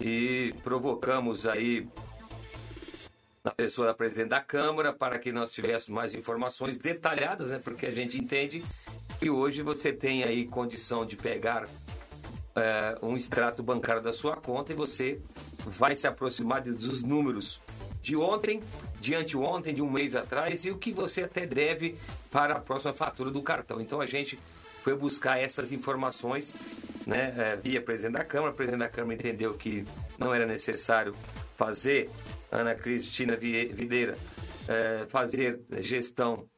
[0.00, 1.86] e provocamos aí
[3.42, 7.58] na pessoa da presidente da Câmara para que nós tivéssemos mais informações detalhadas, né?
[7.58, 8.64] Porque a gente entende
[9.18, 11.68] que hoje você tem aí condição de pegar
[12.54, 15.20] é, um extrato bancário da sua conta e você
[15.66, 17.60] vai se aproximar dos números
[18.00, 18.62] de ontem,
[19.00, 21.96] de anteontem, de um mês atrás e o que você até deve
[22.30, 23.80] para a próxima fatura do cartão.
[23.80, 24.38] Então a gente
[24.88, 26.54] foi buscar essas informações
[27.06, 28.52] né, é, via presidente da Câmara.
[28.52, 29.84] O presidente da Câmara entendeu que
[30.18, 31.14] não era necessário
[31.58, 32.08] fazer,
[32.50, 34.16] Ana Cristina Videira,
[34.66, 36.48] é, fazer gestão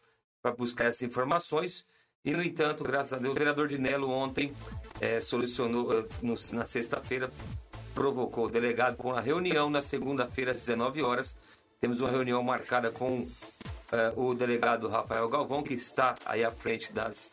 [0.41, 1.85] para buscar essas informações.
[2.25, 4.53] E, no entanto, graças a Deus, o vereador de Nelo ontem
[5.01, 7.33] é, solucionou, no, na sexta-feira,
[7.97, 11.37] provocou o delegado com uma reunião na segunda-feira às 19 horas.
[11.81, 13.29] Temos uma reunião marcada com uh,
[14.15, 17.33] o delegado Rafael Galvão, que está aí à frente das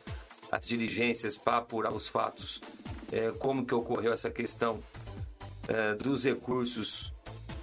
[0.52, 7.14] as diligências para apurar os fatos, uh, como que ocorreu essa questão uh, dos recursos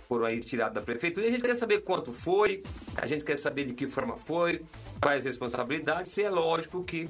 [0.08, 1.26] foram aí tirados da prefeitura.
[1.26, 2.62] E a gente quer saber quanto foi,
[2.96, 4.62] a gente quer saber de que forma foi,
[5.00, 7.08] quais responsabilidades, e é lógico que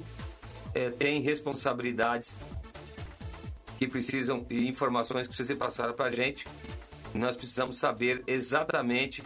[0.97, 2.35] tem responsabilidades
[3.77, 6.45] que precisam e informações que precisam ser passadas para a gente.
[7.13, 9.23] Nós precisamos saber exatamente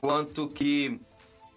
[0.00, 1.00] quanto que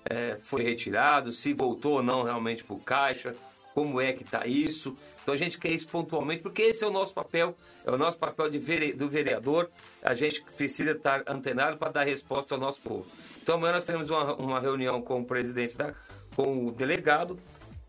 [0.10, 3.36] é, foi retirado, se voltou ou não realmente para o caixa,
[3.76, 4.96] como é que está isso.
[5.22, 8.18] Então a gente quer isso pontualmente, porque esse é o nosso papel, é o nosso
[8.18, 9.70] papel de vere, do vereador.
[10.02, 13.06] A gente precisa estar antenado para dar resposta ao nosso povo.
[13.44, 15.94] Então amanhã nós teremos uma, uma reunião com o presidente, da,
[16.38, 17.38] com o delegado,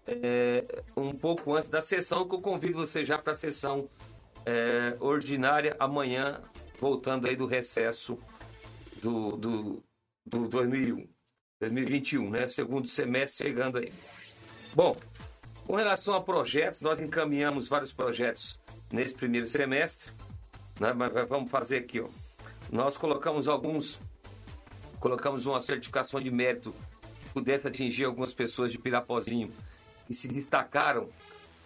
[0.08, 3.88] é, um pouco antes da sessão, que eu convido você já para a sessão
[4.44, 6.40] é, ordinária amanhã,
[6.80, 8.18] voltando aí do recesso
[9.00, 9.84] do, do,
[10.24, 11.06] do 2001,
[11.60, 12.48] 2021, né?
[12.48, 13.92] Segundo semestre chegando aí.
[14.74, 14.96] Bom,
[15.66, 18.58] com relação a projetos, nós encaminhamos vários projetos
[18.90, 20.12] nesse primeiro semestre,
[20.78, 20.92] né?
[20.92, 22.08] Mas vamos fazer aqui, ó.
[22.70, 24.00] Nós colocamos alguns,
[25.00, 26.72] colocamos uma certificação de mérito
[27.20, 29.52] que pudesse atingir algumas pessoas de Pirapozinho
[30.06, 31.08] que se destacaram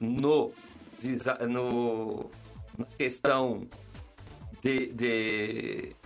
[0.01, 0.53] no,
[1.49, 2.31] no
[2.79, 3.67] na questão
[4.63, 5.97] de, de,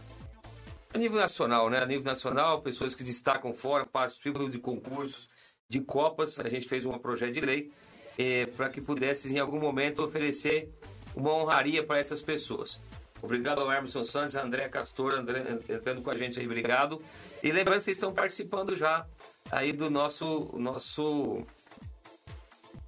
[0.93, 1.78] a nível nacional, né?
[1.78, 5.28] A nível nacional, pessoas que destacam fora, participam de concursos,
[5.69, 6.38] de copas.
[6.38, 7.70] A gente fez um projeto de lei
[8.19, 10.69] eh, para que pudesse, em algum momento, oferecer
[11.14, 12.80] uma honraria para essas pessoas.
[13.22, 17.00] Obrigado ao Emerson Santos, André Castor, André, entrando com a gente aí, obrigado.
[17.42, 19.06] E lembrando que vocês estão participando já
[19.50, 21.42] aí do nosso nosso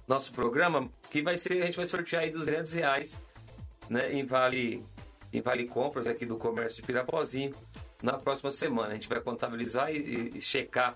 [0.07, 3.19] nosso programa, que vai ser, a gente vai sortear aí 200 reais
[3.89, 4.85] né, em Vale
[5.33, 7.53] em Vale Compras aqui do comércio de Pirapozinho
[8.01, 8.89] na próxima semana.
[8.89, 10.95] A gente vai contabilizar e, e checar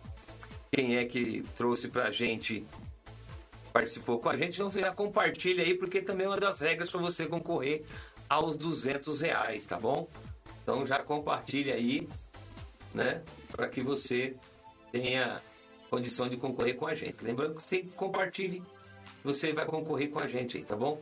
[0.71, 2.65] quem é que trouxe para a gente,
[3.73, 4.53] participou com a gente.
[4.53, 7.83] Então você já compartilha aí, porque também é uma das regras para você concorrer
[8.29, 10.07] aos 200 reais, tá bom?
[10.63, 12.07] Então já compartilha aí,
[12.93, 13.21] né,
[13.51, 14.35] para que você
[14.91, 15.41] tenha
[15.89, 17.21] condição de concorrer com a gente.
[17.21, 18.63] Lembrando que tem que compartilhe,
[19.23, 21.01] você vai concorrer com a gente aí, tá bom?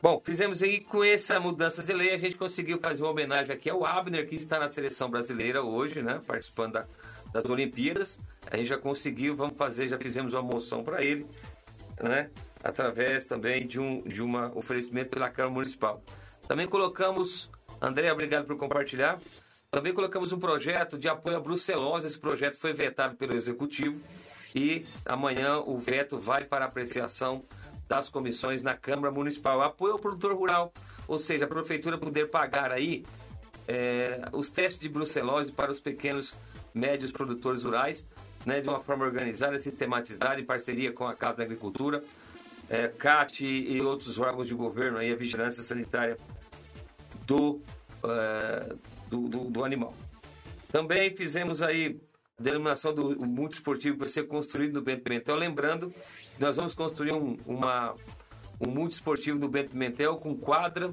[0.00, 3.70] Bom, fizemos aí com essa mudança de lei, a gente conseguiu fazer uma homenagem aqui
[3.70, 6.20] ao Abner, que está na seleção brasileira hoje, né?
[6.26, 6.86] Participando da,
[7.34, 8.20] das Olimpíadas.
[8.48, 11.26] A gente já conseguiu, vamos fazer, já fizemos uma moção para ele,
[12.00, 12.30] né?
[12.62, 16.00] Através também de um de uma oferecimento pela Câmara Municipal.
[16.46, 17.50] Também colocamos,
[17.82, 19.18] André, obrigado por compartilhar.
[19.70, 22.06] Também colocamos um projeto de apoio à brucelose.
[22.06, 24.00] Esse projeto foi vetado pelo Executivo
[24.54, 27.42] e amanhã o veto vai para apreciação
[27.88, 29.60] das comissões na Câmara Municipal.
[29.60, 30.72] Apoio ao produtor rural,
[31.08, 33.04] ou seja, a prefeitura poder pagar aí
[33.66, 36.34] é, os testes de brucelose para os pequenos,
[36.74, 38.06] médios produtores rurais,
[38.44, 42.02] né, de uma forma organizada, sistematizada, em parceria com a Casa da Agricultura,
[42.68, 46.18] é, CAT e outros órgãos de governo, aí, a vigilância sanitária
[47.26, 47.60] do,
[48.02, 48.78] uh,
[49.08, 49.94] do, do, do, animal.
[50.68, 52.00] Também fizemos aí
[52.38, 55.36] a denominação do multiesportivo vai ser construído no Bento Pimentel.
[55.36, 55.94] Lembrando
[56.38, 57.94] nós vamos construir um, uma,
[58.60, 60.92] um multiesportivo no Bento Pimentel com quadra,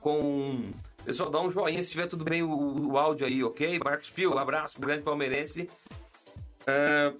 [0.00, 0.62] com...
[1.04, 3.78] Pessoal, dá um joinha se tiver tudo bem o, o áudio aí, ok?
[3.78, 5.68] Marcos Pio, um abraço, grande palmeirense.
[6.62, 7.14] Uh,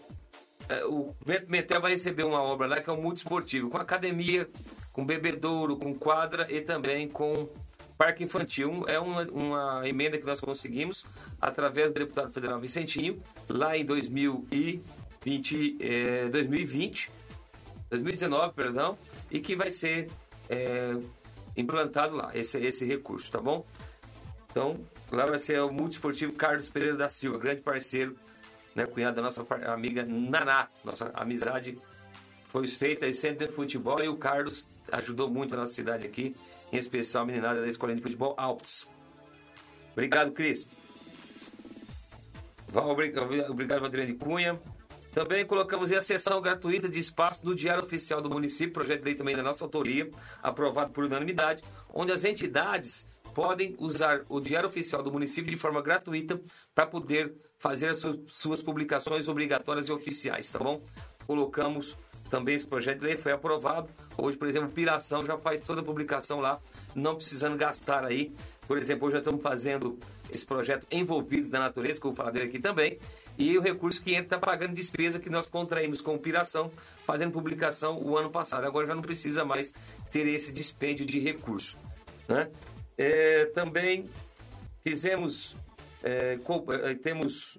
[0.88, 4.48] o Bento Pimentel vai receber uma obra lá que é um multiesportivo, com academia,
[4.92, 7.46] com bebedouro, com quadra e também com
[7.98, 11.04] Parque Infantil é uma, uma, emenda que nós conseguimos
[11.40, 17.10] através do deputado federal Vicentinho, lá em 2020, é, 2020
[17.90, 18.98] 2019, perdão,
[19.30, 20.10] e que vai ser
[20.48, 20.96] é,
[21.56, 23.66] implantado lá, esse, esse recurso, tá bom?
[24.50, 24.78] Então,
[25.10, 28.16] lá vai ser o Multiesportivo Carlos Pereira da Silva, grande parceiro,
[28.74, 31.78] né, cunhado da nossa amiga Naná, nossa amizade
[32.54, 36.36] foi feita aí sempre de futebol e o Carlos ajudou muito a nossa cidade aqui
[36.72, 38.86] em especial a meninada da Escolinha de Futebol Alpes.
[39.92, 40.68] Obrigado, Cris.
[43.48, 44.60] Obrigado, Madrinha de Cunha.
[45.14, 49.14] Também colocamos a sessão gratuita de espaço no Diário Oficial do Município, projeto de lei
[49.14, 50.10] também da nossa autoria,
[50.42, 55.80] aprovado por unanimidade, onde as entidades podem usar o Diário Oficial do Município de forma
[55.80, 56.40] gratuita
[56.74, 60.82] para poder fazer as suas publicações obrigatórias e oficiais, tá bom?
[61.28, 61.96] Colocamos
[62.28, 63.88] também esse projeto de lei foi aprovado.
[64.18, 66.60] Hoje, por exemplo, Piração já faz toda a publicação lá,
[66.92, 68.34] não precisando gastar aí.
[68.66, 69.96] Por exemplo, hoje já estamos fazendo
[70.36, 72.98] esse projeto Envolvidos na Natureza, que eu vou aqui também.
[73.36, 76.70] E o recurso que entra pagando despesa que nós contraímos com Piração,
[77.04, 78.64] fazendo publicação o ano passado.
[78.64, 79.72] Agora já não precisa mais
[80.10, 81.78] ter esse dispêndio de recurso.
[82.28, 82.50] Né?
[82.96, 84.08] É, também
[84.82, 85.56] fizemos,
[86.02, 86.38] é,
[86.82, 87.58] é temos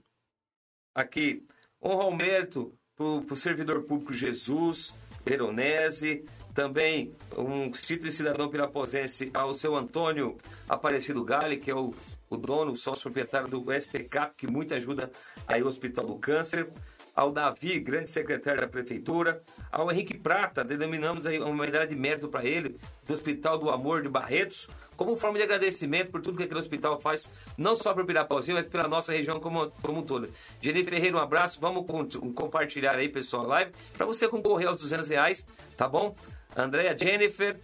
[0.94, 1.46] aqui
[1.84, 4.94] honra ao mérito para o servidor público Jesus,
[5.26, 6.24] Veronese,
[6.54, 10.38] também um título de cidadão piraposense ao seu Antônio
[10.70, 11.94] Aparecido Gale, que é o,
[12.30, 15.12] o dono, o sócio proprietário do SPK, que muito ajuda
[15.48, 16.70] aí o Hospital do Câncer
[17.16, 19.42] ao Davi, grande secretário da prefeitura,
[19.72, 22.78] ao Henrique Prata, denominamos aí uma medalha de mérito para ele,
[23.08, 27.00] do Hospital do Amor de Barretos, como forma de agradecimento por tudo que aquele hospital
[27.00, 27.26] faz,
[27.58, 30.30] não só para o Pirapauzinho, mas pela nossa região como, como um todo.
[30.60, 34.78] Geni Ferreira, um abraço, vamos com, compartilhar aí, pessoal, a live, para você concorrer aos
[34.78, 35.46] 200 reais,
[35.78, 36.14] tá bom?
[36.56, 37.58] Andréia Jennifer,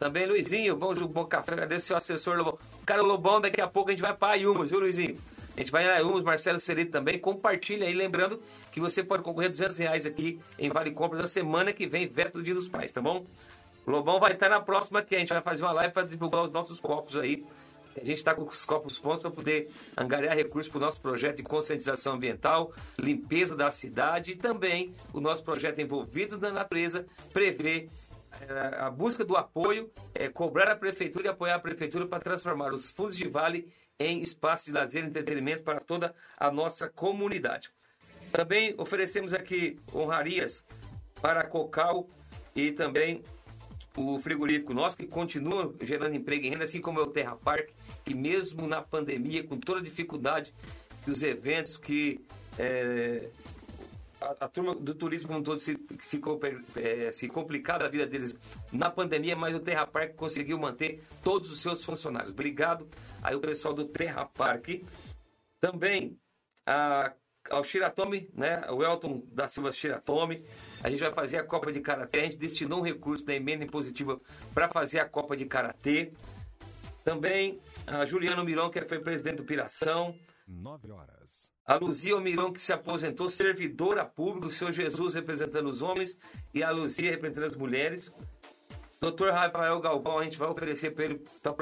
[0.00, 2.58] também Luizinho, bom, bom café, agradeço seu assessor.
[2.86, 5.18] Cara, Lobão, daqui a pouco a gente vai para Ayumas, viu, Luizinho?
[5.56, 7.18] A gente vai a Umas, Marcelo Cerito também.
[7.18, 8.40] Compartilha aí, lembrando
[8.70, 12.38] que você pode concorrer 200 reais aqui em Vale Compras na semana que vem, véspera
[12.38, 13.26] do Dia dos Pais, tá bom?
[13.84, 16.44] O Lobão vai estar na próxima que a gente vai fazer uma live para divulgar
[16.44, 17.44] os nossos copos aí.
[17.96, 21.38] A gente está com os copos prontos para poder angariar recursos para o nosso projeto
[21.38, 27.88] de conscientização ambiental, limpeza da cidade e também o nosso projeto Envolvidos na Natureza prevê
[28.78, 32.90] a busca do apoio, é, cobrar a prefeitura e apoiar a prefeitura para transformar os
[32.90, 37.70] fundos de vale em espaço de lazer e entretenimento para toda a nossa comunidade.
[38.30, 40.64] Também oferecemos aqui honrarias
[41.20, 42.08] para a Cocal
[42.54, 43.22] e também
[43.96, 47.70] o frigorífico nosso, que continua gerando emprego e renda, assim como é o Terra Park,
[48.06, 50.54] e mesmo na pandemia, com toda a dificuldade
[51.02, 52.20] que os eventos que
[52.58, 53.30] é,
[54.20, 56.40] a, a, turma do turismo como todo se, ficou
[56.76, 58.34] é, se complicada a vida deles
[58.72, 62.30] na pandemia, mas o Terra Park conseguiu manter todos os seus funcionários.
[62.30, 62.88] Obrigado
[63.22, 64.82] aí o pessoal do Terra Park.
[65.60, 66.18] Também
[66.66, 67.12] a,
[67.50, 68.68] ao Shiratomi, né?
[68.70, 70.44] O Elton da Silva Shiratomi.
[70.82, 72.20] A gente vai fazer a Copa de Karatê.
[72.20, 74.20] A gente destinou um recurso da emenda impositiva
[74.54, 76.12] para fazer a Copa de Karatê.
[77.04, 80.18] Também a Juliano Miron, que foi presidente do Piração.
[80.46, 81.55] Nove horas.
[81.66, 86.16] A Luzia Almirão, que se aposentou, servidora pública, o seu Jesus representando os homens
[86.54, 88.12] e a Luzia representando as mulheres.
[89.00, 91.52] Doutor Rafael Galvão, a gente vai oferecer para ele, está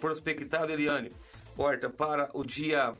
[0.00, 1.12] prospectado, Eliane,
[1.56, 2.94] porta, para o dia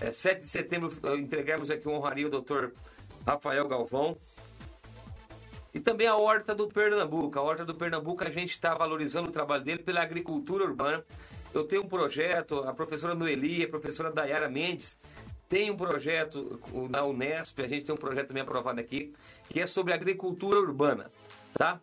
[0.00, 2.72] é, 7 de setembro, entregarmos aqui uma honraria ao doutor
[3.26, 4.16] Rafael Galvão.
[5.74, 7.38] E também a Horta do Pernambuco.
[7.38, 11.04] A Horta do Pernambuco, a gente está valorizando o trabalho dele pela agricultura urbana.
[11.52, 14.96] Eu tenho um projeto, a professora Noeli, a professora Dayara Mendes,
[15.50, 19.12] tem um projeto na Unesp, a gente tem um projeto também aprovado aqui,
[19.48, 21.10] que é sobre agricultura urbana,
[21.52, 21.80] tá?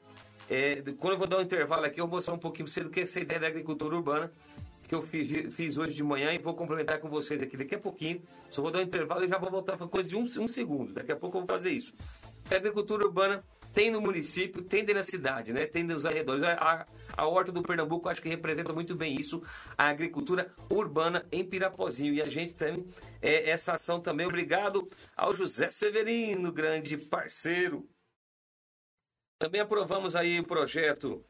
[0.49, 2.81] É, quando eu vou dar um intervalo aqui, eu vou mostrar um pouquinho para você
[2.81, 4.31] do que é essa ideia da agricultura urbana,
[4.87, 7.79] que eu fiz, fiz, hoje de manhã e vou complementar com vocês aqui daqui a
[7.79, 8.21] pouquinho.
[8.49, 10.93] Só vou dar um intervalo e já vou voltar para coisa de um, um segundo.
[10.93, 11.93] Daqui a pouco eu vou fazer isso.
[12.49, 13.43] A agricultura urbana
[13.73, 15.65] tem no município, tem da cidade, né?
[15.65, 16.41] Tem nos arredores.
[16.41, 16.85] A, a
[17.17, 19.41] Horta do Pernambuco acho que representa muito bem isso,
[19.77, 22.13] a agricultura urbana em Pirapozinho.
[22.13, 22.85] E a gente tem
[23.21, 24.25] é, essa ação também.
[24.25, 27.87] Obrigado ao José Severino, grande parceiro
[29.39, 31.23] Também aprovamos aí o projeto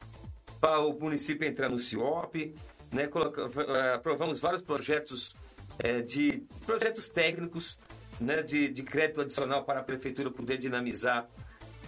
[0.59, 2.55] para o município entrar no CIOP,
[2.91, 3.03] né?
[3.03, 5.35] Eh, aprovamos vários projetos
[5.79, 7.77] é, de projetos técnicos
[8.19, 8.41] né?
[8.41, 11.27] de, de crédito adicional para a prefeitura poder dinamizar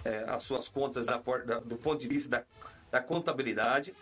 [0.04, 1.18] é, as suas contas da,
[1.66, 2.44] do ponto de vista da,
[2.92, 3.94] da contabilidade.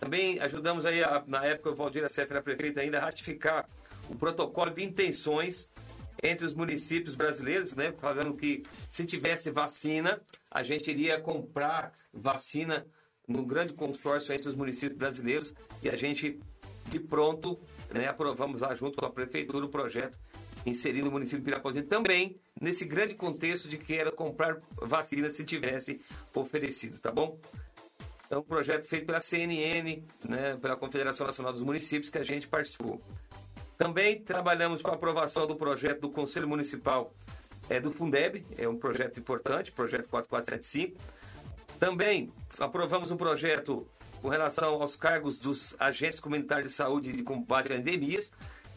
[0.00, 3.68] Também ajudamos aí, a, na época, o Valdir Acef era prefeito ainda, a ratificar
[4.08, 5.68] o protocolo de intenções
[6.22, 12.86] entre os municípios brasileiros, né, falando que se tivesse vacina, a gente iria comprar vacina
[13.28, 16.40] no grande consórcio entre os municípios brasileiros e a gente,
[16.88, 17.58] de pronto,
[17.92, 20.18] né, aprovamos lá junto com a prefeitura o projeto
[20.64, 25.44] inserindo o município de Pirapozinho também nesse grande contexto de que era comprar vacina se
[25.44, 26.00] tivesse
[26.34, 27.38] oferecido, tá bom?
[28.28, 32.48] É um projeto feito pela CNN, né, pela Confederação Nacional dos Municípios, que a gente
[32.48, 33.00] participou.
[33.78, 37.12] Também trabalhamos com a aprovação do projeto do Conselho Municipal
[37.68, 40.98] é, do Fundeb, é um projeto importante, projeto 4475.
[41.78, 43.86] Também aprovamos um projeto
[44.22, 48.32] com relação aos cargos dos agentes comunitários de saúde de combate a endemias,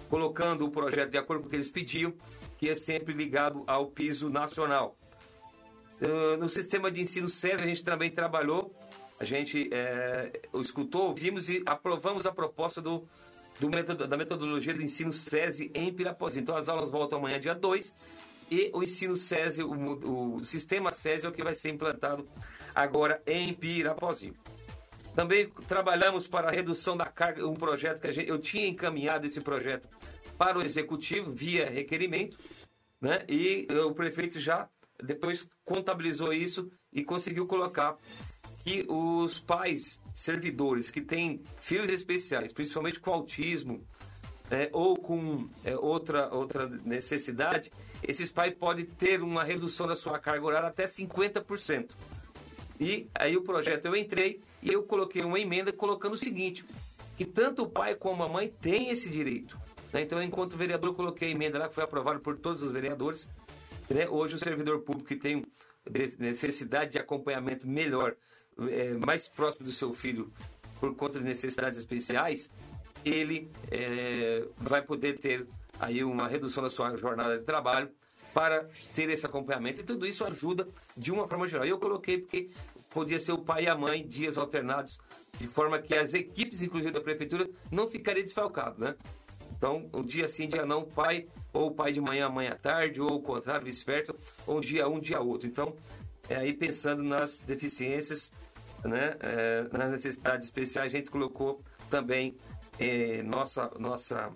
[0.09, 2.13] colocando o projeto de acordo com o que eles pediam,
[2.57, 4.97] que é sempre ligado ao piso nacional.
[6.01, 8.73] Uh, no sistema de ensino sério, a gente também trabalhou,
[9.19, 13.05] a gente é, escutou, ouvimos e aprovamos a proposta do,
[13.59, 16.43] do metodo, da metodologia do ensino SESI em Pirapozinho.
[16.43, 17.93] Então, as aulas voltam amanhã, dia 2,
[18.49, 22.27] e o ensino SESI, o, o sistema SESI é o que vai ser implantado
[22.73, 24.35] agora em Pirapozinho.
[25.13, 29.41] Também trabalhamos para a redução da carga, um projeto que gente, eu tinha encaminhado esse
[29.41, 29.89] projeto
[30.37, 32.37] para o executivo via requerimento,
[33.01, 33.25] né?
[33.27, 34.69] E o prefeito já
[35.03, 37.97] depois contabilizou isso e conseguiu colocar
[38.63, 43.83] que os pais servidores que têm filhos especiais, principalmente com autismo
[44.51, 50.19] é, ou com é, outra, outra necessidade, esses pais podem ter uma redução da sua
[50.19, 51.91] carga horária até 50%.
[52.79, 56.65] E aí o projeto eu entrei e eu coloquei uma emenda colocando o seguinte,
[57.17, 59.59] que tanto o pai como a mãe têm esse direito.
[59.91, 60.01] Né?
[60.01, 63.27] Então, enquanto vereador, coloquei a emenda lá que foi aprovada por todos os vereadores.
[63.89, 64.07] Né?
[64.07, 65.45] Hoje o servidor público que tem
[66.17, 68.15] necessidade de acompanhamento melhor,
[68.69, 70.31] é, mais próximo do seu filho
[70.79, 72.49] por conta de necessidades especiais,
[73.03, 75.47] ele é, vai poder ter
[75.79, 77.89] aí uma redução da sua jornada de trabalho
[78.33, 79.81] para ter esse acompanhamento.
[79.81, 81.65] E tudo isso ajuda de uma forma geral.
[81.65, 82.49] E eu coloquei porque
[82.89, 84.99] podia ser o pai e a mãe, dias alternados,
[85.37, 88.95] de forma que as equipes, inclusive da prefeitura, não ficariam desfalcadas, né?
[89.55, 93.15] Então, um dia sim, dia não, pai, ou pai de manhã, mãe à tarde, ou
[93.15, 94.15] o contrário, vice-versa,
[94.47, 95.47] ou um dia um, dia outro.
[95.47, 95.75] Então,
[96.29, 98.31] é aí pensando nas deficiências,
[98.83, 102.35] né, é, nas necessidades especiais, a gente colocou também
[102.79, 104.31] é, nossa, nossa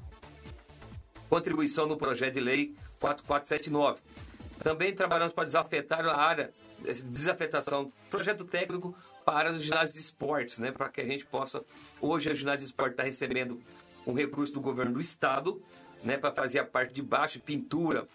[1.29, 4.01] contribuição no projeto de lei 4479.
[4.63, 6.53] Também trabalhamos para desafetar a área,
[7.05, 8.95] desafetação, projeto técnico
[9.25, 10.71] para os ginásios de esportes, né?
[10.71, 11.63] Para que a gente possa.
[11.99, 13.61] Hoje a ginásio de esporte está recebendo
[14.05, 15.61] um recurso do governo do estado,
[16.03, 16.17] né?
[16.17, 18.07] Para fazer a parte de baixo, pintura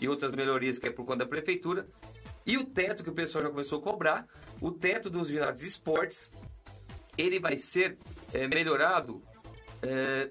[0.00, 1.86] e outras melhorias que é por conta da prefeitura.
[2.46, 4.26] E o teto que o pessoal já começou a cobrar,
[4.60, 6.30] o teto dos ginásios esportes,
[7.16, 7.98] ele vai ser
[8.32, 9.22] é, melhorado
[9.82, 10.30] é,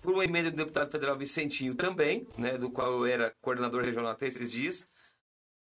[0.00, 4.12] por uma emenda do deputado federal Vicentinho também, né, do qual eu era coordenador regional
[4.12, 4.86] até esses dias,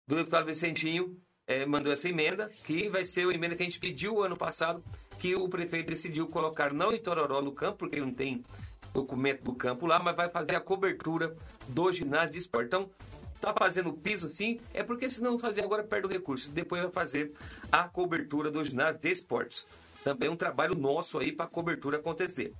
[0.07, 3.79] do deputado Vicentinho é, mandou essa emenda, que vai ser a emenda que a gente
[3.79, 4.83] pediu ano passado,
[5.19, 8.45] que o prefeito decidiu colocar não em Tororó no campo, porque não tem
[8.93, 11.37] documento do campo lá, mas vai fazer a cobertura
[11.69, 12.67] do ginásio de esporte.
[12.67, 12.91] Então,
[13.41, 16.51] tá fazendo piso sim, é porque se não fazer agora perde o recurso.
[16.51, 17.33] Depois vai fazer
[17.71, 19.67] a cobertura do ginásio de esportes.
[20.03, 22.55] Também um trabalho nosso aí para a cobertura acontecer.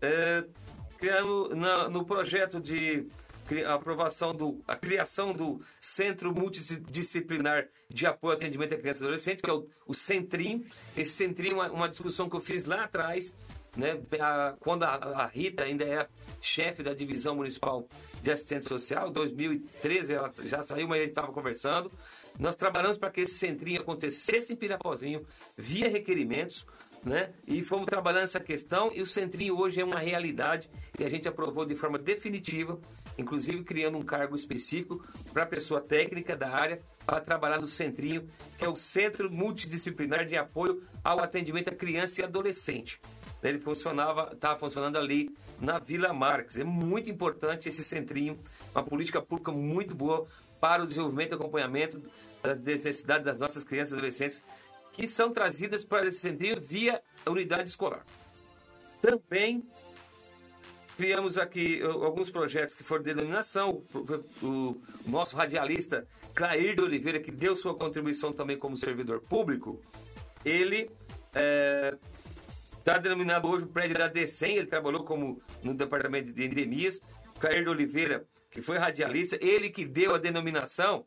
[0.00, 0.44] É,
[0.98, 3.06] criamos na, no projeto de
[3.66, 9.42] aprovação do a criação do Centro Multidisciplinar de Apoio ao Atendimento à Criança e Adolescente,
[9.42, 10.64] que é o, o Centrinho.
[10.96, 13.32] Esse Centrinho é uma, uma discussão que eu fiz lá atrás,
[13.78, 16.08] né, a, quando a, a, Rita ainda é
[16.40, 17.86] chefe da Divisão Municipal
[18.20, 21.90] de Assistência Social, 2013 ela já saiu, mas a gente estava conversando.
[22.36, 25.24] Nós trabalhamos para que esse centrinho acontecesse em Pirapozinho,
[25.56, 26.66] via requerimentos,
[27.04, 27.30] né?
[27.46, 30.68] E fomos trabalhando essa questão e o Centrinho hoje é uma realidade
[30.98, 32.80] e a gente aprovou de forma definitiva,
[33.16, 38.28] inclusive criando um cargo específico para a pessoa técnica da área para trabalhar no Centrinho,
[38.58, 43.00] que é o Centro Multidisciplinar de Apoio ao Atendimento à Criança e Adolescente.
[43.42, 45.30] Ele funcionava, estava funcionando ali
[45.60, 46.58] na Vila Marques.
[46.58, 48.38] É muito importante esse centrinho,
[48.74, 50.26] uma política pública muito boa
[50.60, 52.02] para o desenvolvimento e acompanhamento
[52.42, 54.42] das necessidades das nossas crianças e adolescentes
[54.92, 58.04] que são trazidas para esse centrinho via unidade escolar.
[59.00, 59.62] Também
[60.96, 63.84] criamos aqui alguns projetos que foram de denominação.
[64.42, 64.76] O,
[65.06, 66.04] nosso radialista
[66.34, 69.80] Clair de Oliveira, que deu sua contribuição também como servidor público,
[70.44, 70.90] ele
[72.88, 77.02] está denominado hoje o prédio da DECEM, ele trabalhou como no departamento de endemias.
[77.38, 81.04] Clair de Oliveira, que foi radialista, ele que deu a denominação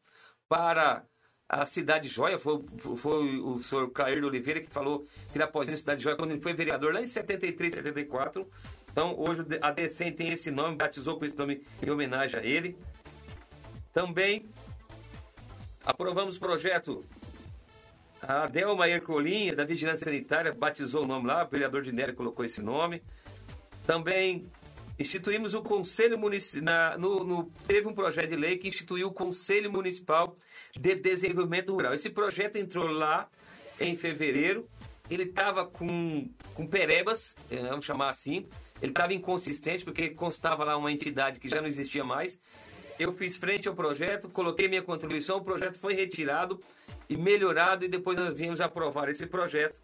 [0.47, 1.03] para
[1.49, 2.63] a Cidade Joia, foi,
[2.95, 6.39] foi o senhor Clair de Oliveira que falou que após a Cidade Joia, quando ele
[6.39, 8.47] foi vereador lá em 73, 74.
[8.91, 12.77] Então, hoje a DECEM tem esse nome, batizou com esse nome em homenagem a ele.
[13.91, 14.45] Também
[15.83, 17.03] aprovamos o projeto
[18.21, 22.45] a Delma Ercolim, da Vigilância Sanitária, batizou o nome lá, o vereador de Nery colocou
[22.45, 23.01] esse nome.
[23.85, 24.47] Também
[24.99, 26.97] instituímos o Conselho Municipal.
[26.99, 30.37] No, no, teve um projeto de lei que instituiu o Conselho Municipal
[30.73, 31.93] de Desenvolvimento Rural.
[31.93, 33.27] Esse projeto entrou lá
[33.79, 34.69] em fevereiro.
[35.09, 38.47] Ele estava com, com perebas, eh, vamos chamar assim.
[38.81, 42.39] Ele estava inconsistente, porque constava lá uma entidade que já não existia mais.
[43.01, 46.61] Eu fiz frente ao projeto, coloquei minha contribuição, o projeto foi retirado
[47.09, 49.81] e melhorado, e depois nós viemos aprovar esse projeto,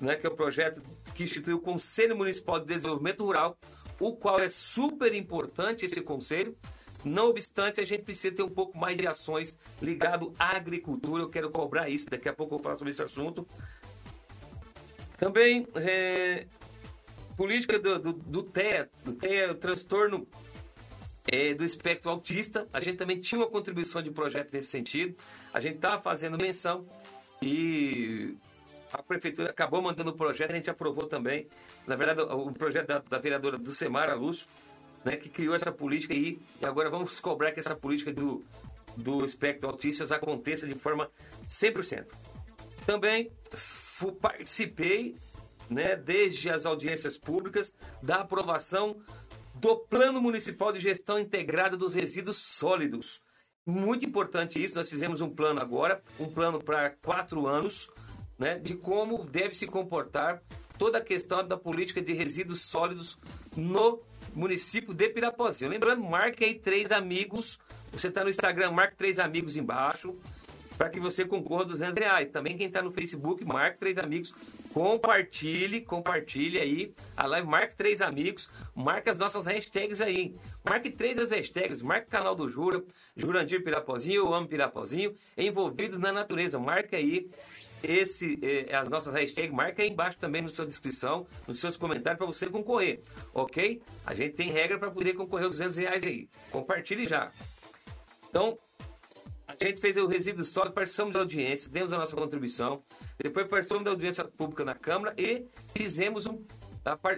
[0.00, 0.80] né, que é o projeto
[1.14, 3.58] que instituiu o Conselho Municipal de Desenvolvimento Rural,
[4.00, 6.56] o qual é super importante esse conselho.
[7.04, 11.24] Não obstante, a gente precisa ter um pouco mais de ações ligado à agricultura.
[11.24, 13.46] Eu quero cobrar isso, daqui a pouco eu falo sobre esse assunto.
[15.18, 16.46] Também, é,
[17.36, 20.26] política do, do, do TEA, do TEA, transtorno
[21.30, 22.68] é, do espectro autista.
[22.72, 25.16] A gente também tinha uma contribuição de projeto nesse sentido.
[25.52, 26.86] A gente estava fazendo menção
[27.42, 28.36] e
[28.92, 31.46] a prefeitura acabou mandando o projeto, a gente aprovou também.
[31.86, 34.48] Na verdade, o projeto da, da vereadora do Semara Lúcio,
[35.04, 38.44] né, que criou essa política aí, e agora vamos cobrar que essa política do,
[38.96, 41.10] do espectro autista aconteça de forma
[41.48, 42.06] 100%.
[42.86, 43.30] Também
[44.20, 45.16] participei,
[45.68, 48.96] né, desde as audiências públicas, da aprovação
[49.60, 53.20] do Plano Municipal de Gestão Integrada dos Resíduos Sólidos.
[53.64, 57.88] Muito importante isso, nós fizemos um plano agora, um plano para quatro anos,
[58.38, 60.42] né, de como deve se comportar
[60.78, 63.18] toda a questão da política de resíduos sólidos
[63.56, 64.00] no
[64.34, 65.70] município de Pirapozinho.
[65.70, 67.58] Lembrando, marque aí três amigos.
[67.90, 70.14] Você está no Instagram, marque três amigos embaixo
[70.76, 72.30] para que você concorra dos 200 reais.
[72.30, 74.34] Também quem está no Facebook, marque três amigos,
[74.76, 80.36] compartilhe, compartilhe aí a live, marque três amigos, marque as nossas hashtags aí.
[80.62, 82.84] Marque três das hashtags, marque o canal do Jura,
[83.16, 86.58] Jurandir Pirapozinho, eu amo Pirapozinho, envolvidos na natureza.
[86.58, 87.30] Marque aí
[87.82, 92.18] esse, eh, as nossas hashtags, marca aí embaixo também na sua descrição, nos seus comentários
[92.18, 93.00] para você concorrer,
[93.32, 93.80] ok?
[94.04, 96.28] A gente tem regra para poder concorrer os 200 reais aí.
[96.50, 97.32] Compartilhe já.
[98.28, 98.58] Então,
[99.60, 102.82] a gente fez o resíduo sólido, participamos da audiência, demos a nossa contribuição,
[103.18, 106.44] depois participamos da audiência pública na Câmara e fizemos um.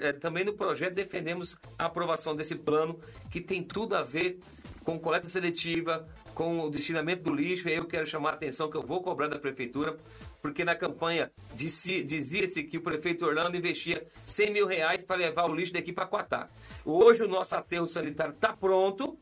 [0.01, 2.99] Eh, também no projeto defendemos a aprovação desse plano
[3.31, 4.39] que tem tudo a ver
[4.83, 7.69] com coleta seletiva, com o destinamento do lixo.
[7.69, 9.99] E eu quero chamar a atenção que eu vou cobrar da prefeitura,
[10.41, 15.55] porque na campanha dizia-se que o prefeito Orlando investia 100 mil reais para levar o
[15.55, 16.49] lixo daqui para Quatá.
[16.87, 19.19] Hoje o nosso aterro sanitário está pronto,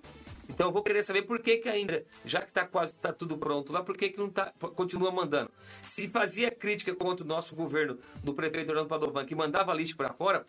[0.49, 3.37] então eu vou querer saber por que, que ainda, já que está quase tá tudo
[3.37, 5.51] pronto lá, por que, que não tá, continua mandando?
[5.83, 10.13] Se fazia crítica contra o nosso governo do prefeito Orlando Padovan, que mandava lixo para
[10.13, 10.47] fora,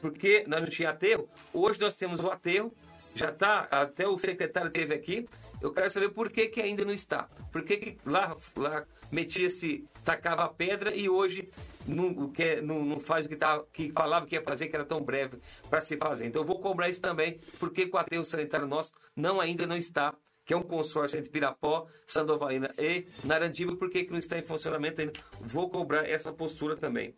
[0.00, 2.72] porque nós não tinha aterro, hoje nós temos o aterro,
[3.14, 5.28] já está, até o secretário teve aqui,
[5.60, 7.28] eu quero saber por que, que ainda não está.
[7.52, 11.50] Por que, que lá, lá metia-se, tacava a pedra e hoje
[11.86, 14.84] não, que, não, não faz o que, tá, que falava que ia fazer, que era
[14.84, 16.26] tão breve para se fazer.
[16.26, 20.14] Então eu vou cobrar isso também, porque o aterro sanitário nosso não ainda não está,
[20.44, 24.42] que é um consórcio entre Pirapó, Sandovalina e Narandiba, por que, que não está em
[24.42, 25.12] funcionamento ainda?
[25.40, 27.14] Vou cobrar essa postura também.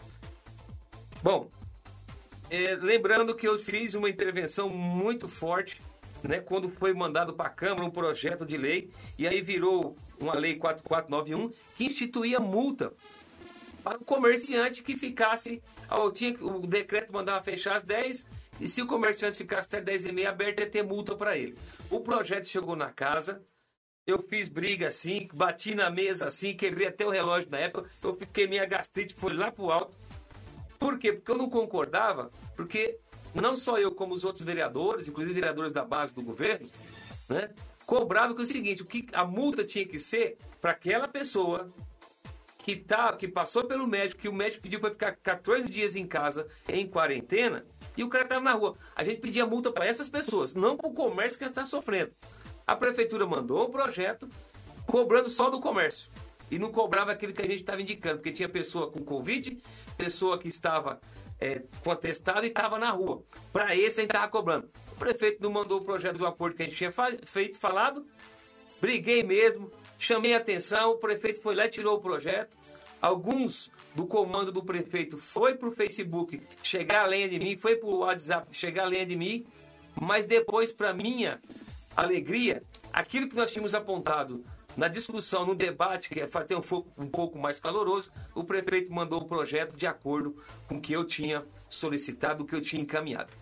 [1.22, 1.48] Bom,
[2.52, 5.80] é, lembrando que eu fiz uma intervenção muito forte
[6.22, 10.34] né, quando foi mandado para a Câmara um projeto de lei, e aí virou uma
[10.34, 12.92] lei 4491 que instituía multa
[13.82, 15.62] para o comerciante que ficasse.
[16.12, 18.26] Tinha, o decreto mandava fechar às 10
[18.60, 21.56] e se o comerciante ficasse até 10 e meia aberto, ia ter multa para ele.
[21.90, 23.42] O projeto chegou na casa,
[24.06, 28.14] eu fiz briga assim, bati na mesa assim, quebrei até o relógio na época, eu
[28.14, 29.96] fiquei minha gastrite foi lá pro alto.
[30.82, 31.12] Por quê?
[31.12, 32.98] Porque eu não concordava, porque
[33.32, 36.68] não só eu, como os outros vereadores, inclusive vereadores da base do governo,
[37.28, 37.50] né,
[37.86, 41.72] cobravam que é o seguinte, o que a multa tinha que ser para aquela pessoa
[42.58, 46.04] que tá, que passou pelo médico, que o médico pediu para ficar 14 dias em
[46.04, 47.64] casa em quarentena,
[47.96, 48.76] e o cara estava na rua.
[48.96, 52.10] A gente pedia multa para essas pessoas, não para o comércio que está sofrendo.
[52.66, 54.28] A prefeitura mandou um projeto
[54.84, 56.10] cobrando só do comércio.
[56.52, 59.58] E não cobrava aquilo que a gente estava indicando, porque tinha pessoa com Covid,
[60.02, 61.00] pessoa que estava
[61.40, 63.22] é, com atestado e estava na rua.
[63.52, 64.68] Para esse a gente estava cobrando.
[64.90, 66.92] O prefeito não mandou o projeto do acordo que a gente tinha
[67.24, 68.04] feito, falado.
[68.80, 72.58] Briguei mesmo, chamei a atenção, o prefeito foi lá e tirou o projeto.
[73.00, 77.88] Alguns do comando do prefeito foi para o Facebook chegar além de mim, foi para
[77.88, 79.46] o WhatsApp chegar além de mim,
[80.00, 81.40] mas depois, para minha
[81.96, 82.62] alegria,
[82.92, 84.44] aquilo que nós tínhamos apontado
[84.76, 86.62] na discussão, no debate, que é ter um,
[86.96, 91.04] um pouco mais caloroso, o prefeito mandou o projeto de acordo com o que eu
[91.04, 93.32] tinha solicitado, o que eu tinha encaminhado.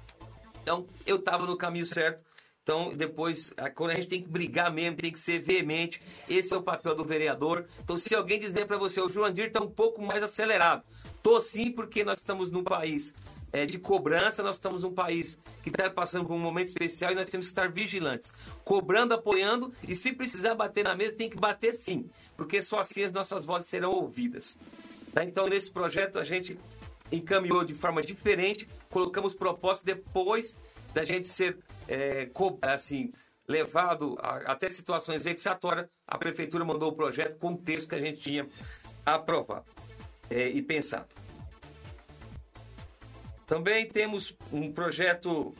[0.62, 2.22] Então, eu estava no caminho certo.
[2.62, 6.56] Então, depois, quando a gente tem que brigar mesmo, tem que ser veemente, esse é
[6.56, 7.66] o papel do vereador.
[7.82, 10.84] Então, se alguém dizer para você, o Joandir está um pouco mais acelerado,
[11.22, 13.14] tô sim, porque nós estamos num país
[13.52, 17.14] é, de cobrança, nós estamos num país que está passando por um momento especial e
[17.14, 18.32] nós temos que estar vigilantes,
[18.64, 23.04] cobrando, apoiando e se precisar bater na mesa, tem que bater sim, porque só assim
[23.04, 24.56] as nossas vozes serão ouvidas.
[25.12, 25.24] Tá?
[25.24, 26.58] Então, nesse projeto, a gente
[27.10, 30.56] encaminhou de forma diferente, colocamos propostas depois
[30.94, 31.58] da gente ser
[31.88, 32.30] é,
[32.62, 33.12] assim
[33.48, 37.98] levado a, até situações vexatórias, a prefeitura mandou o projeto com o texto que a
[37.98, 38.48] gente tinha
[39.04, 39.64] aprovado
[40.30, 41.08] é, e pensado.
[43.50, 45.52] Também temos um projeto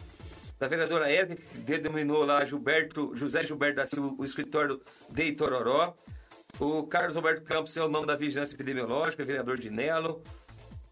[0.61, 5.97] da vereadora Érica, que denominou lá Gilberto, José Gilberto da Silva, o escritório de Itororó.
[6.61, 10.23] O Carlos Roberto Campos é o nome da Vigilância Epidemiológica, vereador de Nelo.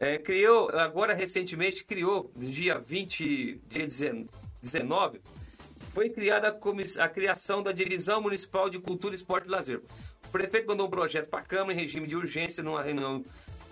[0.01, 3.87] É, criou, agora recentemente, criou, dia 20, dia
[4.61, 5.21] 19,
[5.95, 9.81] foi criada a, a criação da Divisão Municipal de Cultura, Esporte e Lazer.
[10.27, 13.25] O prefeito mandou um projeto para a Câmara em regime de urgência, numa reunião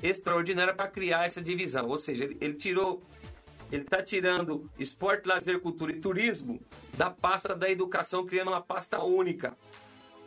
[0.03, 1.89] extraordinária para criar essa divisão.
[1.89, 3.03] Ou seja, ele, ele tirou
[3.71, 6.61] ele está tirando esporte, lazer, cultura e turismo
[6.97, 9.57] da pasta da educação, criando uma pasta única.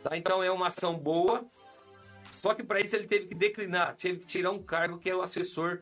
[0.02, 0.16] Tá?
[0.16, 1.44] Então é uma ação boa,
[2.34, 5.16] só que para isso ele teve que declinar, teve que tirar um cargo que é
[5.16, 5.80] o assessor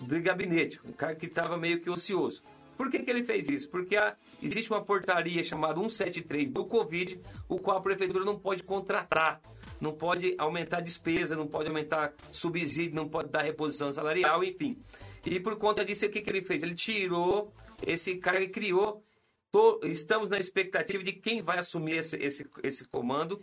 [0.00, 2.42] do gabinete, um cargo que estava meio que ocioso.
[2.76, 3.68] Por que, que ele fez isso?
[3.68, 8.62] Porque a, existe uma portaria chamada 173 do Covid, o qual a prefeitura não pode
[8.62, 9.40] contratar,
[9.80, 14.78] não pode aumentar despesa, não pode aumentar subsídio, não pode dar reposição salarial, enfim.
[15.24, 16.62] E por conta disso, o que, que ele fez?
[16.62, 17.52] Ele tirou
[17.86, 19.02] esse cara e criou.
[19.50, 23.40] Tô, estamos na expectativa de quem vai assumir esse, esse, esse comando.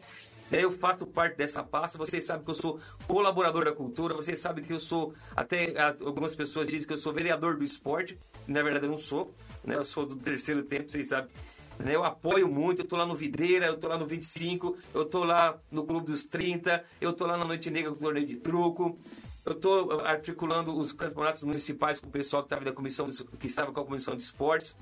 [0.50, 1.98] Eu faço parte dessa pasta.
[1.98, 4.16] Vocês sabem que eu sou colaborador da cultura.
[4.16, 5.14] Vocês sabem que eu sou.
[5.36, 8.18] Até algumas pessoas dizem que eu sou vereador do esporte.
[8.48, 9.34] Na verdade, eu não sou.
[9.66, 9.76] Né?
[9.76, 11.30] Eu sou do terceiro tempo, vocês sabem.
[11.80, 11.96] Né?
[11.96, 12.82] Eu apoio muito.
[12.82, 16.08] Eu tô lá no Videira, eu tô lá no 25, eu tô lá no Clube
[16.08, 18.98] dos 30, eu tô lá na Noite Negra com o torneio de truco.
[19.46, 23.06] Eu estou articulando os campeonatos municipais com o pessoal que estava da comissão
[23.40, 24.76] que estava com a comissão de esportes.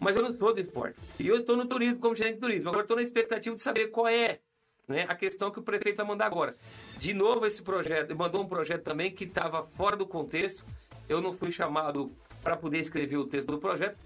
[0.00, 0.98] Mas eu não sou do esporte.
[1.20, 2.68] E eu estou no turismo como gerente de turismo.
[2.68, 4.40] Agora estou na expectativa de saber qual é
[4.88, 6.56] né, a questão que o prefeito vai mandar agora.
[6.98, 10.64] De novo, esse projeto, mandou um projeto também que estava fora do contexto.
[11.08, 12.10] Eu não fui chamado
[12.42, 13.96] para poder escrever o texto do projeto.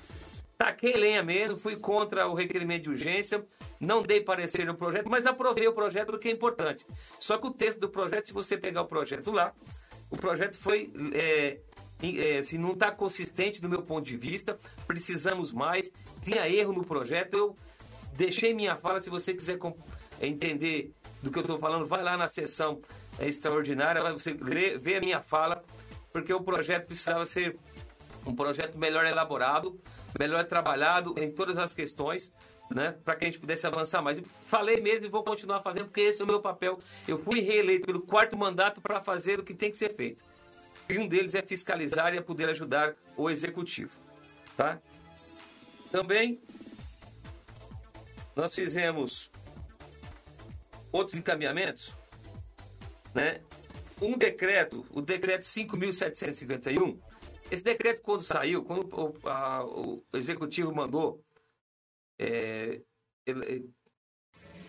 [0.58, 3.44] Taquei lenha mesmo, fui contra o requerimento de urgência,
[3.78, 6.86] não dei parecer no projeto, mas aprovei o projeto, o que é importante.
[7.20, 9.52] Só que o texto do projeto, se você pegar o projeto lá,
[10.10, 10.90] o projeto foi.
[11.12, 11.58] É,
[12.02, 15.90] é, se não está consistente do meu ponto de vista, precisamos mais.
[16.22, 17.56] Tinha erro no projeto, eu
[18.12, 19.00] deixei minha fala.
[19.00, 19.58] Se você quiser
[20.20, 20.92] entender
[21.22, 22.80] do que eu estou falando, vai lá na sessão
[23.18, 25.62] extraordinária, vai você ver a minha fala,
[26.12, 27.58] porque o projeto precisava ser
[28.26, 29.78] um projeto melhor elaborado,
[30.18, 32.32] melhor trabalhado em todas as questões
[32.70, 34.20] né, para que a gente pudesse avançar mais.
[34.46, 36.78] falei mesmo e vou continuar fazendo, porque esse é o meu papel.
[37.06, 40.24] Eu fui reeleito pelo quarto mandato para fazer o que tem que ser feito.
[40.88, 43.92] E um deles é fiscalizar e é poder ajudar o executivo.
[44.56, 44.80] Tá?
[45.90, 46.40] Também
[48.34, 49.30] nós fizemos
[50.92, 51.92] outros encaminhamentos,
[53.14, 53.40] né?
[54.00, 56.98] Um decreto, o decreto 5.751,
[57.50, 61.24] esse decreto quando saiu, quando o, a, o executivo mandou
[62.18, 62.80] é,
[63.26, 63.70] ele,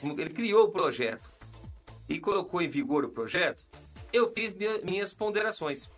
[0.04, 1.32] ele, criou o projeto
[2.08, 3.66] e colocou em vigor o projeto,
[4.14, 5.90] eu fiz minha, minhas ponderações.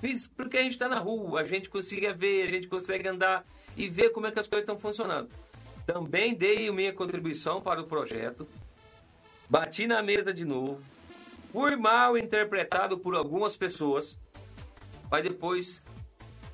[0.00, 3.44] Fiz porque a gente está na rua, a gente consegue ver, a gente consegue andar
[3.76, 5.30] e ver como é que as coisas estão funcionando.
[5.86, 8.46] Também dei minha contribuição para o projeto,
[9.48, 10.82] bati na mesa de novo,
[11.52, 14.18] fui mal interpretado por algumas pessoas,
[15.10, 15.82] mas depois,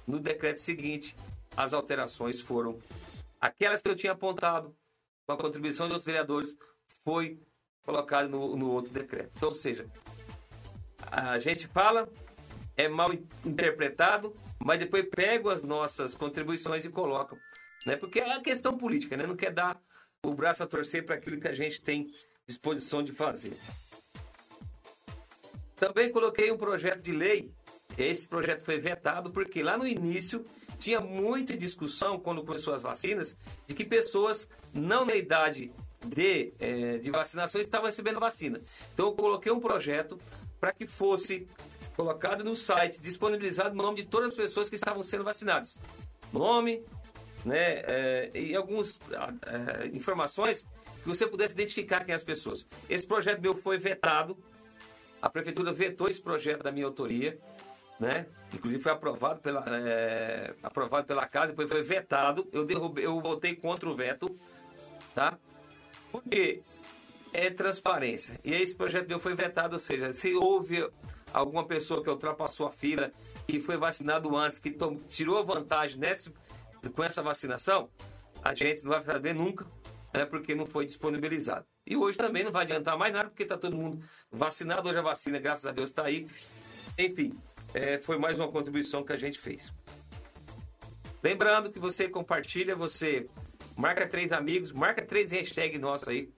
[0.07, 1.17] no decreto seguinte,
[1.57, 2.79] as alterações foram
[3.43, 4.73] Aquelas que eu tinha apontado
[5.27, 6.57] com a contribuição de outros vereadores
[7.05, 7.41] foi
[7.85, 9.33] colocado no, no outro decreto.
[9.37, 9.85] Então, ou seja,
[11.11, 12.09] a gente fala,
[12.77, 13.13] é mal
[13.45, 14.33] interpretado,
[14.65, 17.37] mas depois pego as nossas contribuições e colocam.
[17.85, 17.97] Né?
[17.97, 19.27] Porque é a questão política, né?
[19.27, 19.83] não quer dar
[20.25, 22.15] o braço a torcer para aquilo que a gente tem
[22.47, 23.59] disposição de fazer.
[25.75, 27.53] Também coloquei um projeto de lei
[27.97, 30.45] esse projeto foi vetado porque lá no início
[30.79, 35.73] tinha muita discussão quando começou as vacinas de que pessoas não na idade
[36.05, 38.61] de, é, de vacinação estavam recebendo vacina.
[38.93, 40.19] Então eu coloquei um projeto
[40.61, 41.47] para que fosse
[41.97, 45.79] colocado no site, disponibilizado o nome de todas as pessoas que estavam sendo vacinadas.
[46.33, 46.83] Nome,
[47.45, 48.99] né, é, e algumas
[49.47, 50.67] é, informações
[51.03, 52.67] que você pudesse identificar quem é as pessoas.
[52.89, 54.37] Esse projeto meu foi vetado,
[55.21, 57.39] a prefeitura vetou esse projeto da minha autoria,
[58.03, 58.27] né?
[58.53, 62.49] Inclusive foi aprovado pela, é, aprovado pela casa, depois foi vetado.
[62.53, 64.37] Eu derrubei, eu votei contra o veto,
[65.15, 65.39] tá?
[66.11, 66.63] Porque
[67.33, 68.41] é transparência.
[68.45, 70.85] E esse projeto meu foi vetado, ou seja, se houve
[71.33, 73.13] alguma pessoa que ultrapassou a fila,
[73.47, 74.77] que foi vacinado antes, que
[75.09, 76.33] tirou vantagem nesse,
[76.95, 77.89] com essa vacinação,
[78.43, 79.65] a gente não vai saber nunca,
[80.13, 81.65] né, porque não foi disponibilizado.
[81.87, 84.89] E hoje também não vai adiantar mais nada, porque está todo mundo vacinado.
[84.89, 86.27] Hoje a vacina, graças a Deus, está aí.
[86.99, 87.33] Enfim,
[87.75, 89.73] é, foi mais uma contribuição que a gente fez.
[91.23, 93.27] Lembrando que você compartilha, você
[93.77, 96.29] marca três amigos, marca três hashtags nossos aí.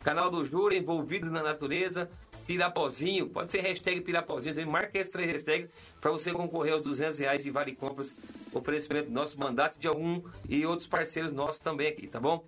[0.00, 2.08] Canal do Jura, Envolvidos na Natureza,
[2.46, 5.68] Pirapozinho, pode ser hashtag Pirapozinho, também marca esses três hashtags
[6.00, 8.16] para você concorrer aos 200 reais de Vale Compras,
[8.52, 12.46] oferecimento do nosso mandato de algum e outros parceiros nossos também aqui, tá bom?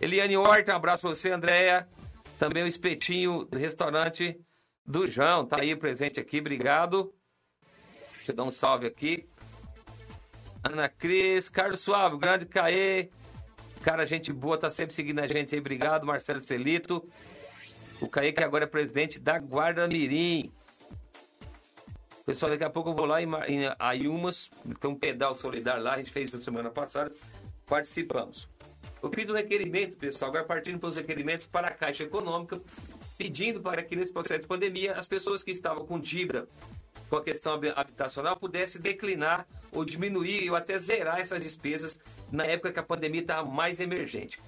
[0.00, 1.88] Eliane Horta, um abraço para você, Andréia.
[2.38, 4.38] Também o espetinho do restaurante
[4.86, 7.12] do João, tá aí presente aqui, obrigado.
[8.22, 9.26] Deixa eu dar um salve aqui.
[10.62, 13.08] Ana Cris, Carlos Suave, grande Caê.
[13.82, 15.60] Cara, gente boa, tá sempre seguindo a gente aí.
[15.60, 17.04] Obrigado, Marcelo Celito.
[18.00, 20.52] O Caê, que agora é presidente da Guarda Mirim.
[22.24, 24.48] Pessoal, daqui a pouco eu vou lá em, em Ayumas.
[24.78, 27.10] Tem um pedal solidário lá, a gente fez na semana passada.
[27.66, 28.48] Participamos.
[29.02, 32.62] Eu fiz um requerimento, pessoal, agora partindo para os requerimentos para a Caixa Econômica,
[33.18, 36.46] pedindo para que nesse processo de pandemia as pessoas que estavam com dívida
[37.12, 42.72] com a questão habitacional pudesse declinar ou diminuir ou até zerar essas despesas na época
[42.72, 44.40] que a pandemia estava mais emergente.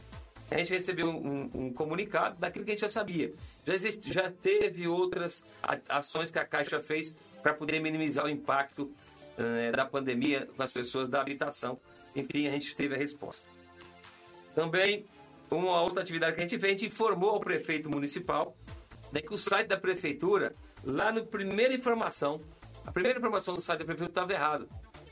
[0.51, 3.35] A gente recebeu um, um, comunicado daquilo que a gente já sabia.
[3.67, 5.45] Já, existe, já teve outras
[5.91, 8.91] ações que a Caixa fez para poder minimizar o impacto
[9.37, 11.79] né, da pandemia com as pessoas da habitação.
[12.17, 13.47] Enfim, a gente teve a resposta.
[14.55, 15.05] Também,
[15.51, 18.57] uma outra atividade que a gente fez, a gente informou ao prefeito municipal
[19.13, 22.41] né, que o site da prefeitura, lá no primeira informação,
[22.85, 24.69] a primeira informação do site da prefeitura estava errado.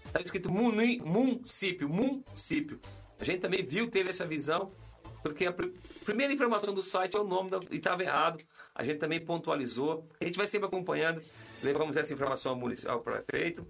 [0.07, 2.79] Estava escrito município, município.
[3.19, 4.73] A gente também viu, teve essa visão,
[5.23, 5.69] porque a pr
[6.05, 8.45] primeira informação do site é o nome da, e estava errado.
[8.75, 10.07] A gente também pontualizou.
[10.21, 11.23] A gente vai sempre acompanhando,
[11.63, 13.67] levamos essa informação ao, ao prefeito.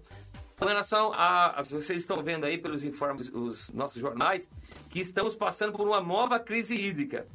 [0.57, 4.49] Com relação a, vocês estão vendo aí pelos informes, os nossos jornais,
[4.89, 7.27] que estamos passando por uma nova crise hídrica.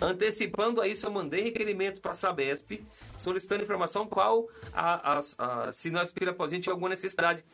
[0.00, 2.82] Antecipando a isso, eu mandei requerimento para a Sabesp,
[3.18, 7.44] solicitando informação qual, a, a, a, se nós, Pirapozinho, tinha alguma necessidade,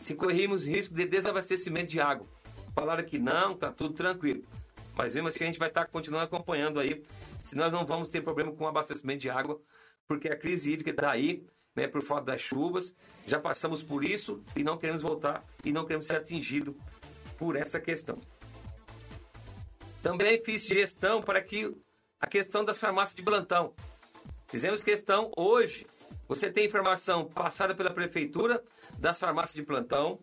[0.00, 2.26] se corríamos risco de desabastecimento de água.
[2.72, 4.44] Falaram que não, tá tudo tranquilo.
[4.96, 7.02] Mas mesmo assim, a gente vai estar tá continuando acompanhando aí,
[7.44, 9.60] se nós não vamos ter problema com abastecimento de água,
[10.06, 12.94] porque a crise hídrica está aí, né, por falta das chuvas.
[13.26, 16.74] Já passamos por isso e não queremos voltar e não queremos ser atingidos
[17.36, 18.18] por essa questão.
[20.02, 21.76] Também fiz gestão para que
[22.20, 23.72] a questão das farmácias de plantão.
[24.48, 25.86] Fizemos questão hoje.
[26.26, 28.62] Você tem informação passada pela prefeitura
[28.98, 30.18] das farmácias de plantão,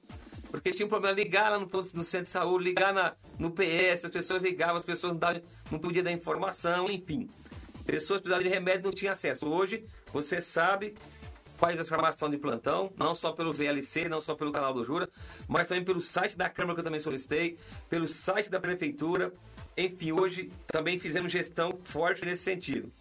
[0.51, 4.05] porque tinha um problema ligar lá no, no centro de saúde, ligar na, no PS,
[4.05, 7.29] as pessoas ligavam, as pessoas não, davam, não podiam dar informação, enfim.
[7.85, 9.47] Pessoas precisavam de remédio não tinham acesso.
[9.47, 10.95] Hoje, você sabe
[11.57, 14.83] quais as farmácias estão de plantão, não só pelo VLC, não só pelo canal do
[14.83, 15.09] Jura,
[15.47, 17.57] mas também pelo site da Câmara que eu também solicitei,
[17.89, 19.31] pelo site da Prefeitura,
[19.77, 22.91] enfim, hoje também fizemos gestão forte nesse sentido.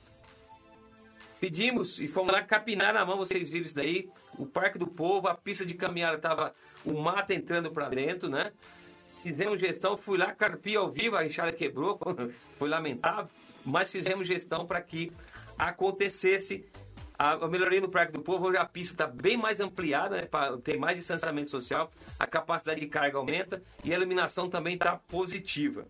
[1.40, 4.08] Pedimos e fomos lá capinar na mão, vocês viram isso daí.
[4.38, 8.52] O Parque do Povo, a pista de caminhada estava o mato entrando para dentro, né?
[9.22, 11.98] Fizemos gestão, fui lá, carpi ao vivo, a enxada quebrou,
[12.58, 13.28] foi lamentável,
[13.64, 15.12] mas fizemos gestão para que
[15.58, 16.64] acontecesse
[17.18, 18.48] a, melhoria no Parque do Povo.
[18.48, 22.80] Hoje a pista está bem mais ampliada, né, para ter mais distanciamento social, a capacidade
[22.80, 25.86] de carga aumenta e a iluminação também está positiva.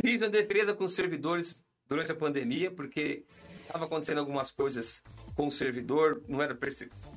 [0.00, 3.24] Fiz uma defesa com os servidores durante a pandemia, porque
[3.60, 5.02] estava acontecendo algumas coisas
[5.34, 7.12] com o servidor, não era perseguição,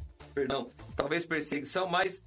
[0.96, 2.22] talvez perseguição, mas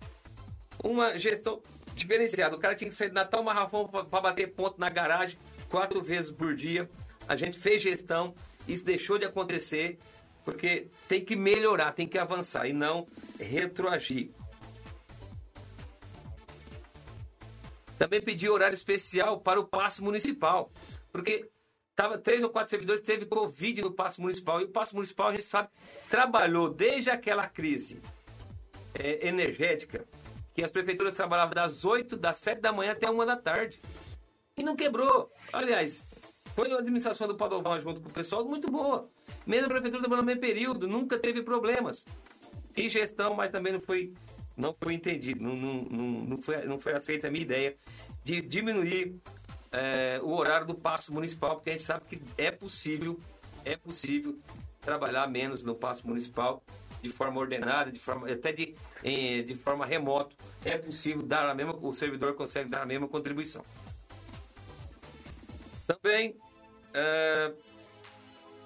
[0.83, 1.63] uma gestão
[1.95, 2.57] diferenciada.
[2.57, 6.31] O cara tinha que sair de Natal Marrafão para bater ponto na garagem quatro vezes
[6.31, 6.89] por dia.
[7.27, 8.35] A gente fez gestão,
[8.67, 9.99] isso deixou de acontecer,
[10.45, 13.07] porque tem que melhorar, tem que avançar e não
[13.39, 14.31] retroagir.
[17.99, 20.71] Também pedi horário especial para o passe municipal,
[21.13, 21.51] porque
[21.99, 24.61] Tava três ou quatro servidores teve Covid no Passo Municipal.
[24.61, 25.69] E o Passo Municipal, a gente sabe,
[26.09, 28.01] trabalhou desde aquela crise
[28.95, 30.05] é, energética,
[30.55, 33.83] que as prefeituras trabalhavam das 8, das 7 da manhã até uma da tarde.
[34.57, 35.29] E não quebrou.
[35.53, 36.07] Aliás,
[36.55, 39.11] foi a administração do Padovan junto com o pessoal muito boa.
[39.45, 42.07] Mesmo a prefeitura trabalhando no meio período, nunca teve problemas.
[42.73, 44.15] Fiz gestão, mas também não foi,
[44.59, 45.83] não foi entendido, não, não,
[46.25, 47.77] não, foi, não foi aceita a minha ideia
[48.25, 49.15] de diminuir
[49.71, 53.19] é, o horário do passo municipal, porque a gente sabe que é possível,
[53.65, 54.37] é possível
[54.81, 56.63] trabalhar menos no passo municipal
[57.01, 60.35] de forma ordenada, de forma até de, em, de forma remota.
[60.65, 63.65] É possível dar a mesma, o servidor consegue dar a mesma contribuição.
[65.87, 66.37] Também
[66.93, 67.53] é,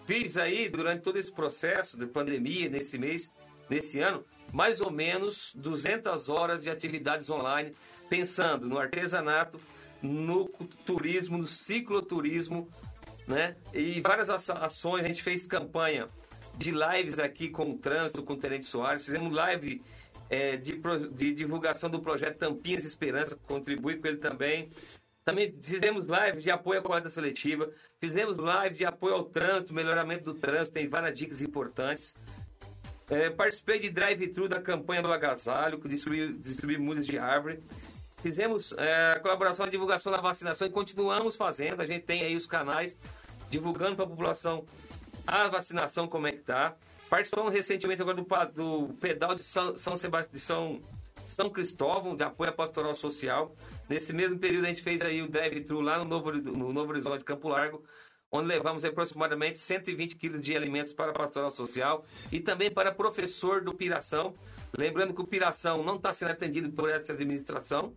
[0.07, 3.31] fiz aí durante todo esse processo de pandemia nesse mês,
[3.69, 7.75] nesse ano, mais ou menos 200 horas de atividades online,
[8.09, 9.59] pensando no artesanato,
[10.03, 10.49] no
[10.85, 12.69] turismo, no cicloturismo,
[13.27, 13.57] né?
[13.73, 16.09] E várias ações, a gente fez campanha
[16.57, 19.83] de lives aqui com o trânsito, com o Tenente Soares, fizemos live
[20.29, 20.81] é, de,
[21.12, 24.71] de, divulgação do projeto Tampinhas Esperança, contribui com ele também.
[25.25, 30.25] Também fizemos live de apoio à coleta seletiva, fizemos live de apoio ao trânsito, melhoramento
[30.25, 32.12] do trânsito, tem várias dicas importantes.
[33.11, 37.62] É, participei de drive-thru da campanha do agasalho, que distribuiu, distribuiu mudas de árvore.
[38.23, 41.81] Fizemos é, colaboração na divulgação da vacinação e continuamos fazendo.
[41.81, 42.97] A gente tem aí os canais
[43.51, 44.65] divulgando para a população
[45.27, 46.75] a vacinação, como é que tá.
[47.11, 50.81] Participamos recentemente agora do, do pedal de São, São Sebastião,
[51.27, 53.55] São Cristóvão, de apoio à pastoral social.
[53.88, 57.25] Nesse mesmo período a gente fez aí o drive-thru lá no Novo, no Novo Horizonte,
[57.25, 57.85] Campo Largo,
[58.33, 63.61] onde levamos aproximadamente 120 quilos de alimentos para a pastoral social e também para professor
[63.61, 64.35] do Piração.
[64.77, 67.92] Lembrando que o Piração não está sendo atendido por essa administração.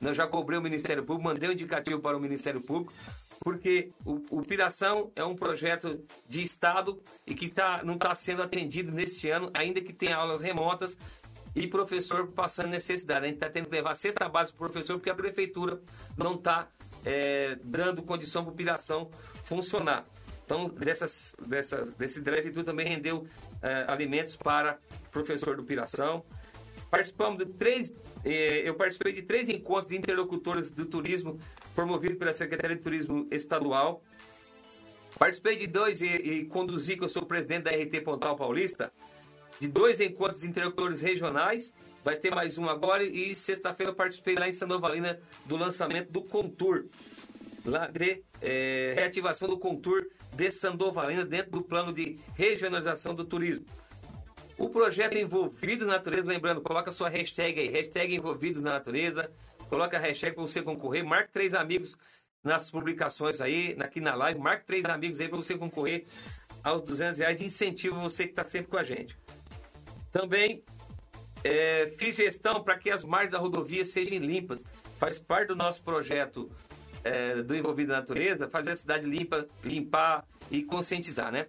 [0.00, 2.92] Eu já cobrei o Ministério Público, mandei um indicativo para o Ministério Público,
[3.40, 8.42] porque o, o Piração é um projeto de Estado e que tá, não está sendo
[8.42, 10.96] atendido neste ano, ainda que tenha aulas remotas
[11.56, 13.24] e professor passando necessidade.
[13.24, 15.80] A gente está tendo que levar a cesta base para o professor porque a prefeitura
[16.16, 16.68] não está
[17.04, 19.10] é, dando condição para o Piração
[19.44, 20.06] funcionar.
[20.44, 23.26] Então, dessas, dessas, desse drive-thru também rendeu
[23.62, 24.78] é, alimentos para
[25.10, 26.24] professor do Piração.
[26.90, 27.90] Participamos de três,
[28.22, 31.38] eh, eu participei de três encontros de interlocutores do turismo
[31.74, 34.02] promovido pela Secretaria de Turismo Estadual.
[35.18, 38.92] Participei de dois e, e conduzi, que eu sou presidente da RT Pontal Paulista,
[39.58, 41.72] de dois encontros de interlocutores regionais.
[42.04, 46.84] Vai ter mais um agora e sexta-feira participei lá em Sanovalina do lançamento do Contour,
[47.64, 53.64] lá de é, reativação do Contour de Sandovalina dentro do plano de regionalização do turismo.
[54.58, 59.30] O projeto Envolvidos na Natureza, lembrando, coloca sua hashtag aí, hashtag Envolvidos na Natureza,
[59.68, 61.96] coloca a hashtag para você concorrer, marque três amigos
[62.42, 66.04] nas publicações aí, aqui na live, marque três amigos aí para você concorrer
[66.62, 69.16] aos 200 reais de incentivo, você que está sempre com a gente.
[70.10, 70.62] Também
[71.44, 74.62] é, fiz gestão para que as margens da rodovia sejam limpas.
[74.98, 76.50] Faz parte do nosso projeto
[77.04, 81.46] é, do Envolvido na Natureza, fazer a cidade limpa, limpar e conscientizar, né?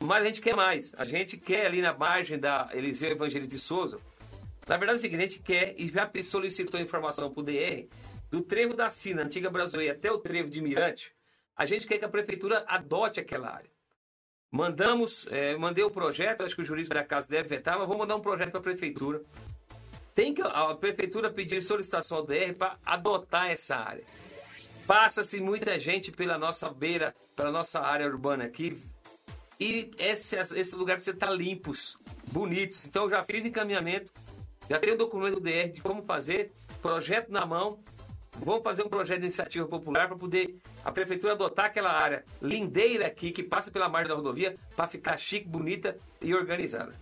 [0.00, 0.94] Mas a gente quer mais.
[0.96, 3.98] A gente quer ali na margem da Eliseu Evangelista de Souza.
[4.68, 7.88] Na verdade é o seguinte, a gente quer, e já solicitou informação para o DR,
[8.30, 11.12] do trevo da Sina, antiga Brasileira, até o trevo de Mirante,
[11.56, 13.70] a gente quer que a prefeitura adote aquela área.
[14.50, 17.88] Mandamos, é, mandei o um projeto, acho que o jurídico da casa deve vetar, mas
[17.88, 19.22] vou mandar um projeto para a prefeitura.
[20.14, 24.04] Tem que a prefeitura pedir solicitação ao DR para adotar essa área.
[24.88, 28.82] Passa-se muita gente pela nossa beira, pela nossa área urbana aqui,
[29.60, 31.98] e esse, esse lugar precisa estar limpos,
[32.32, 32.86] bonitos.
[32.86, 34.10] Então eu já fiz encaminhamento,
[34.66, 37.80] já tenho o documento do DR de como fazer, projeto na mão.
[38.38, 43.08] Vamos fazer um projeto de iniciativa popular para poder a prefeitura adotar aquela área lindeira
[43.08, 46.94] aqui que passa pela margem da rodovia para ficar chique, bonita e organizada,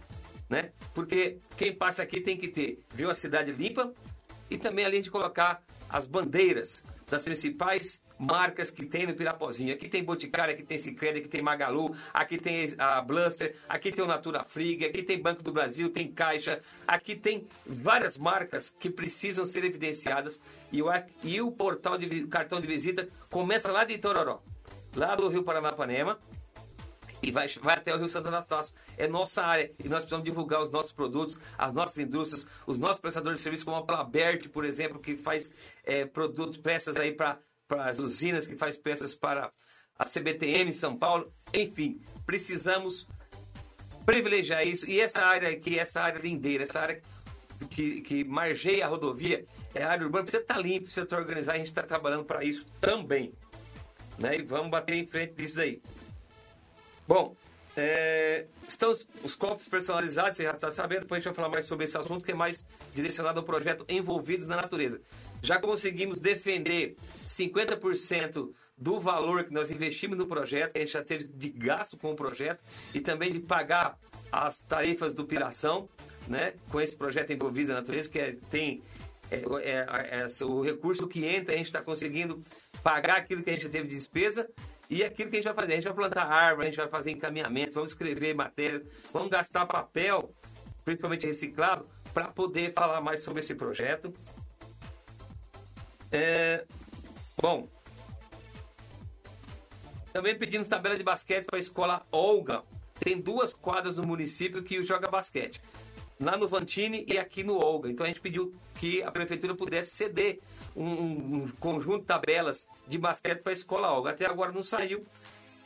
[0.50, 0.72] né?
[0.92, 3.94] Porque quem passa aqui tem que ter, viu a cidade limpa
[4.50, 9.72] e também além de colocar as bandeiras das principais marcas que tem no Pirapozinho.
[9.72, 14.04] Aqui tem Boticário, aqui tem Cicred, aqui tem Magalu, aqui tem a Bluster, aqui tem
[14.04, 18.90] o Natura Frig, aqui tem Banco do Brasil, tem Caixa, aqui tem várias marcas que
[18.90, 20.40] precisam ser evidenciadas
[20.72, 20.86] e o,
[21.22, 24.42] e o portal de cartão de visita começa lá de Itororó,
[24.94, 26.18] lá do Rio Paranapanema,
[27.22, 28.74] e vai, vai até o Rio Santo Anastácio.
[28.96, 32.98] É nossa área e nós precisamos divulgar os nossos produtos, as nossas indústrias, os nossos
[32.98, 35.50] prestadores de serviços, como a Plabert, por exemplo, que faz
[35.84, 37.38] é, produtos, peças aí para
[37.70, 39.50] as usinas, que faz peças para
[39.98, 41.32] a CBTM em São Paulo.
[41.52, 43.06] Enfim, precisamos
[44.04, 44.88] privilegiar isso.
[44.88, 47.02] E essa área aqui, essa área lindeira, essa área
[47.70, 49.44] que, que margeia a rodovia,
[49.74, 52.44] é a área urbana, precisa estar limpa, precisa estar organizada, a gente está trabalhando para
[52.44, 53.32] isso também.
[54.18, 54.36] Né?
[54.36, 55.82] E vamos bater em frente disso aí.
[57.06, 57.36] Bom,
[57.76, 61.48] é, estão os, os copos personalizados, você já está sabendo, depois a gente vai falar
[61.50, 65.00] mais sobre esse assunto, que é mais direcionado ao projeto Envolvidos na Natureza.
[65.42, 66.96] Já conseguimos defender
[67.28, 71.96] 50% do valor que nós investimos no projeto, que a gente já teve de gasto
[71.98, 73.98] com o projeto, e também de pagar
[74.32, 75.88] as tarifas do Piração,
[76.26, 78.82] né, com esse projeto Envolvidos na Natureza, que é, tem
[79.30, 82.40] é, é, é, o recurso que entra, a gente está conseguindo
[82.82, 84.48] pagar aquilo que a gente teve de despesa
[84.88, 85.72] e aquilo que a gente vai fazer.
[85.72, 88.82] A gente vai plantar árvore, a gente vai fazer encaminhamentos, vamos escrever matérias,
[89.12, 90.34] vamos gastar papel,
[90.84, 94.12] principalmente reciclado, para poder falar mais sobre esse projeto.
[96.10, 96.64] É,
[97.40, 97.68] bom,
[100.12, 102.62] também pedimos tabela de basquete para a escola Olga.
[102.98, 105.60] Tem duas quadras no município que joga basquete
[106.20, 107.90] lá no Vantini e aqui no Olga.
[107.90, 110.40] Então a gente pediu que a prefeitura pudesse ceder
[110.74, 114.10] um, um conjunto de tabelas de basquete para a escola Olga.
[114.10, 115.04] Até agora não saiu.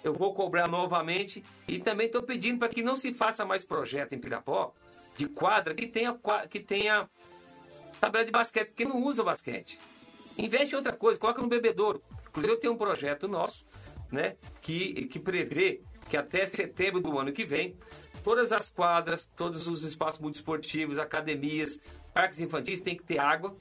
[0.03, 4.14] Eu vou cobrar novamente e também estou pedindo para que não se faça mais projeto
[4.14, 4.72] em Pirapó
[5.16, 7.09] de quadra que tenha, que tenha
[8.01, 9.78] tabela de basquete, porque não usa basquete.
[10.38, 12.03] Investe em outra coisa, coloca no bebedouro.
[12.28, 13.66] Inclusive eu tenho um projeto nosso,
[14.11, 17.76] né, que, que prevê que até setembro do ano que vem
[18.22, 21.78] todas as quadras, todos os espaços multiesportivos, academias,
[22.12, 23.56] parques infantis tem que ter água,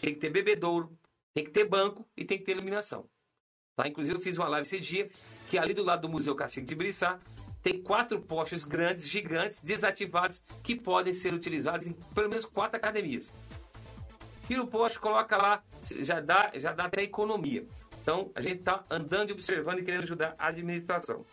[0.00, 0.96] tem que ter bebedouro,
[1.34, 3.08] tem que ter banco e tem que ter iluminação.
[3.76, 3.88] Tá?
[3.88, 5.10] Inclusive eu fiz uma live esse dia
[5.48, 7.18] que ali do lado do Museu Cacique de Briçá
[7.62, 13.32] tem quatro postes grandes, gigantes, desativados, que podem ser utilizados em pelo menos quatro academias.
[14.46, 15.62] Tira o poste, coloca lá,
[16.00, 17.64] já dá, já dá até economia.
[18.02, 21.24] Então, a gente está andando e observando e querendo ajudar a administração.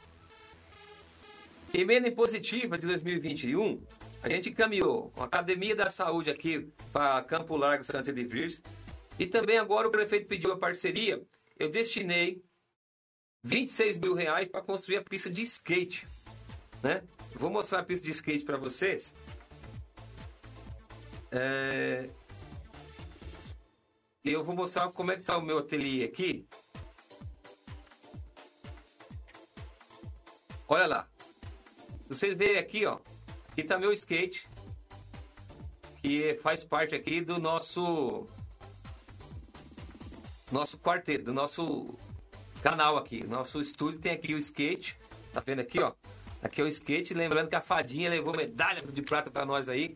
[1.74, 3.82] Emenda impositiva de 2021,
[4.24, 8.60] a gente caminhou a Academia da Saúde aqui para Campo Largo, Santa Edivir.
[9.20, 11.22] E também agora o prefeito pediu a parceria.
[11.58, 12.42] Eu destinei
[13.44, 16.08] 26 mil reais para construir a pista de skate.
[16.82, 17.04] Né?
[17.34, 19.14] Vou mostrar a pista de skate para vocês.
[21.32, 22.10] É...
[24.24, 26.46] Eu vou mostrar como é que está o meu ateliê aqui.
[30.68, 31.10] Olha lá.
[32.10, 32.98] Vocês verem aqui, ó,
[33.52, 34.50] aqui tá meu skate,
[35.98, 38.26] que faz parte aqui do nosso
[40.52, 41.94] nosso quarteto, do nosso
[42.64, 43.24] canal aqui.
[43.24, 44.98] Nosso estúdio tem aqui o skate,
[45.32, 45.94] tá vendo aqui, ó?
[46.42, 49.96] Aqui é o skate, lembrando que a Fadinha levou medalha de prata para nós aí.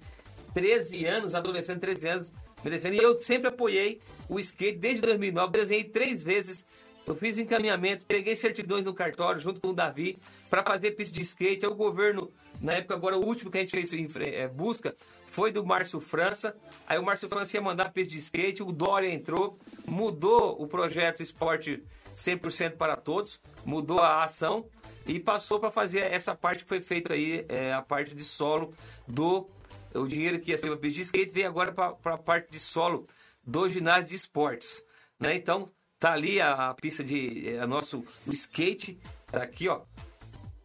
[0.53, 2.34] 13 anos, adolescente, 13 anos,
[2.64, 2.93] merecendo.
[2.93, 3.99] E eu sempre apoiei
[4.30, 6.64] o skate desde 2009, desenhei três vezes
[7.06, 10.18] eu fiz encaminhamento, peguei certidões no cartório junto com o Davi
[10.49, 11.66] para fazer pista de skate.
[11.66, 12.32] Aí o governo,
[12.62, 13.91] na época, agora o último que a gente fez
[14.22, 14.95] é, busca
[15.26, 16.56] foi do Márcio França.
[16.88, 21.22] Aí o Márcio França ia mandar pista de skate, o Dória entrou, mudou o projeto
[21.22, 21.84] Esporte
[22.16, 24.66] 100% para todos, mudou a ação
[25.06, 28.74] e passou para fazer essa parte que foi feita aí, é, a parte de solo
[29.08, 29.49] do.
[29.93, 32.60] O dinheiro que ia ser para pista de skate veio agora para a parte de
[32.60, 33.06] solo
[33.45, 34.84] do ginásio de esportes.
[35.20, 35.36] Né?
[35.36, 35.66] Então,
[36.04, 39.84] Tá ali a, a pista de a nosso skate, tá aqui ó,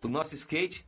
[0.03, 0.84] o nosso skate.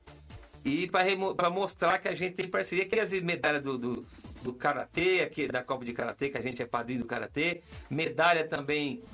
[0.64, 4.06] E para mostrar que a gente tem parceria, que as medalhas do, do,
[4.42, 8.44] do karatê, aqui da Copa de Karatê, que a gente é padrinho do karatê, medalha
[8.44, 9.04] também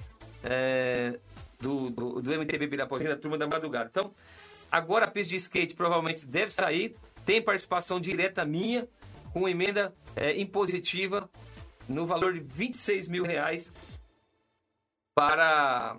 [0.42, 1.18] é,
[1.60, 3.90] do, do, do MTB Pirapozinho, da turma da madrugada.
[3.90, 4.14] Então,
[4.72, 8.88] agora a pista de skate provavelmente deve sair, tem participação direta minha,
[9.34, 11.28] com emenda é, impositiva
[11.86, 13.70] no valor de 26 mil reais
[15.16, 15.98] para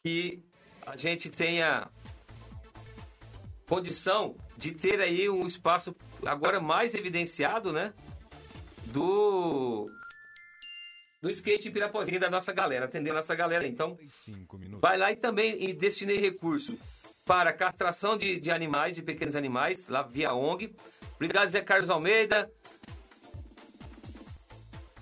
[0.00, 0.44] que
[0.86, 1.90] a gente tenha
[3.68, 5.94] condição de ter aí um espaço
[6.24, 7.92] agora mais evidenciado, né?
[8.86, 9.90] Do
[11.20, 13.66] do skate em Pirapozinho da nossa galera, atender a nossa galera.
[13.66, 13.98] Então,
[14.80, 16.78] vai lá e também e destinei recurso
[17.26, 20.74] para castração de, de animais, de pequenos animais, lá via ONG.
[21.16, 22.50] Obrigado, Zé Carlos Almeida.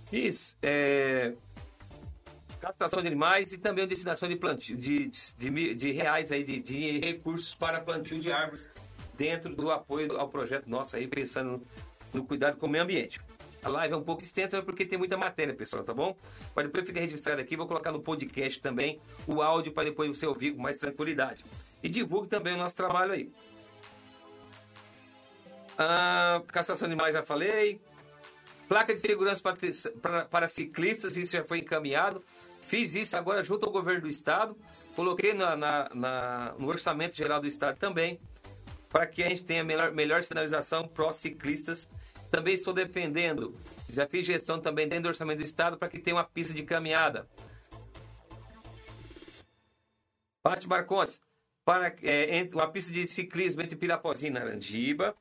[0.07, 1.35] Fiz é,
[2.59, 6.59] captação de animais e também a destinação de, plantio, de, de, de, reais aí, de,
[6.59, 8.69] de, recursos para plantio de árvores
[9.17, 11.63] dentro do apoio ao projeto nosso aí, pensando
[12.13, 13.21] no, cuidado com o meio ambiente.
[13.63, 16.17] A live é um pouco extensa porque tem muita matéria, pessoal, tá bom?
[16.55, 20.27] Mas depois fica registrado aqui, vou colocar no podcast também o áudio para depois você
[20.27, 21.45] ouvir com mais tranquilidade.
[21.83, 23.33] E divulgue também o nosso trabalho aí.
[25.77, 27.81] Ah, de animais já falei.
[28.69, 29.57] Placa de segurança para,
[30.03, 32.23] para, para ciclistas, isso já foi encaminhado.
[32.69, 34.55] Fiz isso agora junto ao governo do estado,
[34.95, 38.21] coloquei na, na, na, no orçamento geral do estado também,
[38.91, 41.89] para que a gente tenha melhor, melhor sinalização pró-ciclistas.
[42.31, 43.55] Também estou defendendo,
[43.91, 46.63] já fiz gestão também dentro do orçamento do estado para que tenha uma pista de
[46.63, 47.27] caminhada.
[50.43, 51.23] Pátio Marcontes,
[51.65, 55.17] para é, uma pista de ciclismo entre Pirapozinho e Narandiba.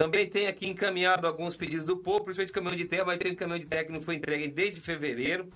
[0.00, 3.34] Também tem aqui encaminhado alguns pedidos do povo, principalmente caminhão de terra, mas tem um
[3.34, 5.52] caminhão de terra que não foi entregue desde fevereiro.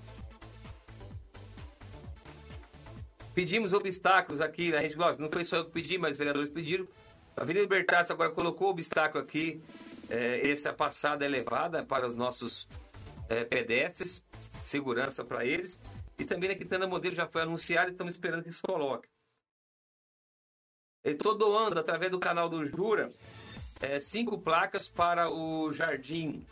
[3.35, 6.51] Pedimos obstáculos aqui, a gente gosta, não foi só eu que pedi, mas os vereadores
[6.51, 6.87] pediram.
[7.35, 9.63] A Avenida Libertácio agora colocou obstáculo aqui,
[10.11, 12.69] é, essa passada elevada para os nossos
[13.31, 14.23] é, pedestres,
[14.61, 15.81] segurança para eles.
[16.19, 19.09] E também na Quintana Modelo já foi anunciado e estamos esperando que se coloque.
[21.03, 23.11] estou doando, através do canal do Jura,
[23.85, 26.47] é, cinco placas para o Jardim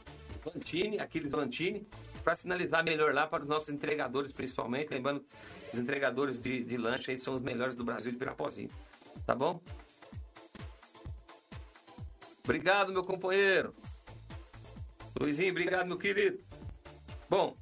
[0.44, 1.86] Vantini, Aquiles Vantini,
[2.22, 4.90] para sinalizar melhor lá para os nossos entregadores, principalmente.
[4.90, 5.24] Lembrando,
[5.72, 8.70] os entregadores de, de lanche aí são os melhores do Brasil de Pirapozinho.
[9.26, 9.60] Tá bom?
[12.44, 13.74] Obrigado, meu companheiro.
[15.18, 16.40] Luizinho, obrigado, meu querido.
[17.28, 17.56] Bom,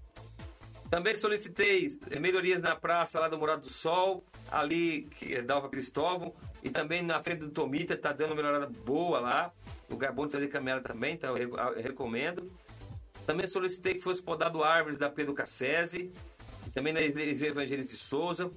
[0.90, 6.34] também solicitei melhorias na praça lá do Morado do Sol, ali que é Dalva Cristóvão,
[6.62, 9.52] e também na frente do Tomita, tá dando uma melhorada boa lá.
[9.88, 11.50] Lugar bom de fazer caminhada também, então eu
[11.80, 12.50] recomendo.
[13.26, 16.12] Também solicitei que fosse podado árvores da Pedro Cassese,
[16.72, 18.50] também na Igreja Evangelista de Souza.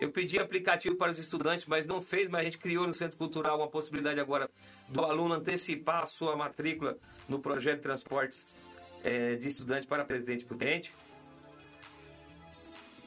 [0.00, 3.16] Eu pedi aplicativo para os estudantes, mas não fez, mas a gente criou no Centro
[3.16, 4.50] Cultural uma possibilidade agora
[4.88, 6.96] do aluno antecipar a sua matrícula
[7.28, 8.48] no projeto de transportes
[9.04, 10.92] é, de estudante para Presidente Prudente.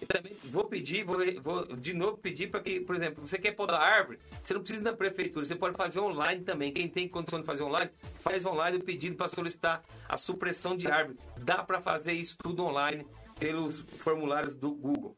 [0.07, 3.81] Também vou pedir, vou, vou de novo pedir para que, por exemplo, você quer podar
[3.81, 6.71] árvore, você não precisa ir na prefeitura, você pode fazer online também.
[6.71, 7.91] Quem tem condição de fazer online,
[8.21, 11.17] faz online o pedido para solicitar a supressão de árvore.
[11.37, 13.05] Dá para fazer isso tudo online
[13.39, 15.17] pelos formulários do Google.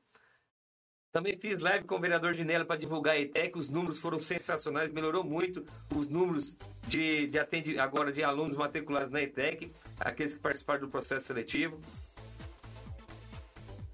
[1.11, 3.57] Também fiz live com o vereador Ginela para divulgar a ETEC.
[3.57, 5.65] Os números foram sensacionais, melhorou muito
[5.95, 6.55] os números
[6.87, 11.79] de, de atende, agora de alunos matriculados na ETEC, aqueles que participaram do processo seletivo.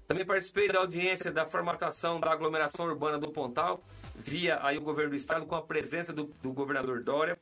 [0.06, 3.82] Também participei da audiência da formatação da aglomeração urbana do Pontal,
[4.14, 7.38] via aí o governo do estado, com a presença do, do governador Dória.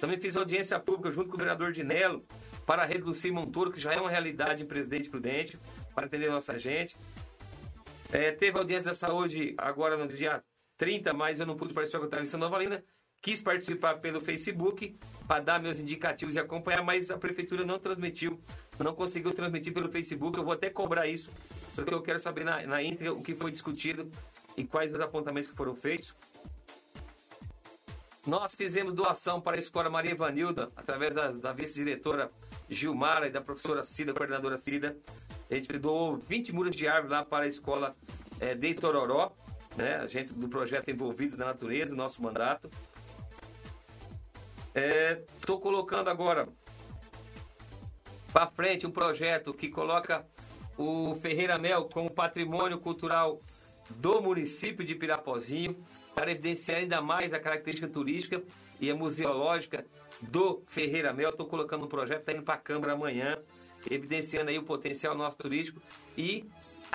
[0.00, 2.24] Também fiz audiência pública junto com o vereador Dinelo
[2.66, 5.58] para reduzir Montoro, que já é uma realidade em Presidente Prudente,
[5.94, 6.96] para atender nossa gente.
[8.12, 10.42] É, teve audiência da saúde agora no dia
[10.76, 12.84] 30, mas eu não pude participar porque eu estava em São Nova Lina.
[13.24, 14.94] Quis participar pelo Facebook
[15.26, 18.38] para dar meus indicativos e acompanhar, mas a prefeitura não transmitiu,
[18.78, 20.36] não conseguiu transmitir pelo Facebook.
[20.36, 21.32] Eu vou até cobrar isso,
[21.74, 24.12] porque eu quero saber na, na íntegra o que foi discutido
[24.58, 26.14] e quais os apontamentos que foram feitos.
[28.26, 32.30] Nós fizemos doação para a Escola Maria Vanilda, através da, da vice-diretora
[32.68, 34.98] Gilmara e da professora Cida, coordenadora Cida.
[35.50, 37.96] A gente doou 20 muros de árvore lá para a escola
[38.38, 39.32] é, de Tororó,
[39.78, 39.96] né?
[39.96, 42.70] A gente do projeto Envolvidos da Natureza, nosso mandato.
[44.74, 46.48] Estou é, colocando agora
[48.32, 50.26] para frente um projeto que coloca
[50.76, 53.40] o Ferreira Mel como patrimônio cultural
[53.88, 55.76] do município de Pirapozinho,
[56.14, 58.42] para evidenciar ainda mais a característica turística
[58.80, 59.86] e a museológica
[60.20, 61.30] do Ferreira Mel.
[61.30, 63.38] Estou colocando um projeto, está indo para a Câmara amanhã
[63.90, 65.80] evidenciando aí o potencial nosso turístico
[66.16, 66.44] e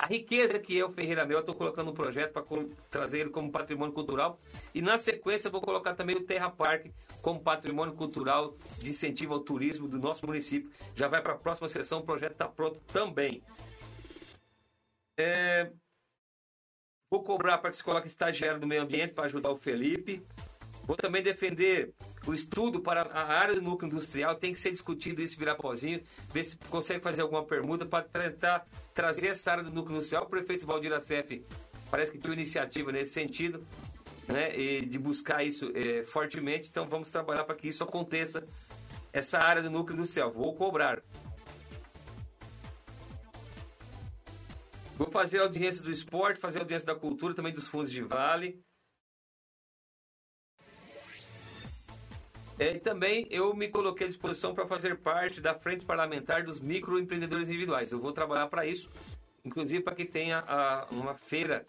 [0.00, 1.40] a riqueza que é o Ferreira Mel.
[1.40, 2.42] Estou colocando um projeto para
[2.88, 4.40] trazer ele como patrimônio cultural.
[4.74, 6.86] E na sequência vou colocar também o Terra Park
[7.20, 10.70] como patrimônio cultural de incentivo ao turismo do nosso município.
[10.96, 13.42] Já vai para a próxima sessão, o projeto está pronto também.
[15.18, 15.70] É...
[17.10, 20.26] Vou cobrar para que se coloque estagiário do meio ambiente para ajudar o Felipe.
[20.90, 21.94] Vou também defender
[22.26, 24.34] o estudo para a área do núcleo industrial.
[24.34, 26.02] Tem que ser discutido isso, virar pozinho,
[26.34, 30.24] ver se consegue fazer alguma permuta para tentar trazer essa área do núcleo industrial.
[30.24, 31.44] O prefeito Valdir Acef
[31.92, 33.64] parece que tem uma iniciativa nesse sentido,
[34.26, 36.68] né, e de buscar isso é, fortemente.
[36.68, 38.44] Então vamos trabalhar para que isso aconteça,
[39.12, 40.32] essa área do núcleo industrial.
[40.32, 41.00] Vou cobrar.
[44.98, 48.60] Vou fazer audiência do esporte, fazer audiência da cultura, também dos fundos de vale.
[52.60, 56.60] É, e também eu me coloquei à disposição para fazer parte da frente parlamentar dos
[56.60, 57.90] microempreendedores individuais.
[57.90, 58.90] Eu vou trabalhar para isso,
[59.42, 61.66] inclusive para que tenha a, uma feira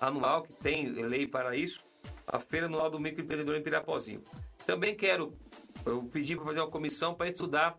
[0.00, 1.84] anual, que tem lei para isso,
[2.24, 4.22] a feira anual do microempreendedor em Pirapozinho.
[4.64, 5.36] Também quero,
[5.84, 7.76] eu pedi para fazer uma comissão para estudar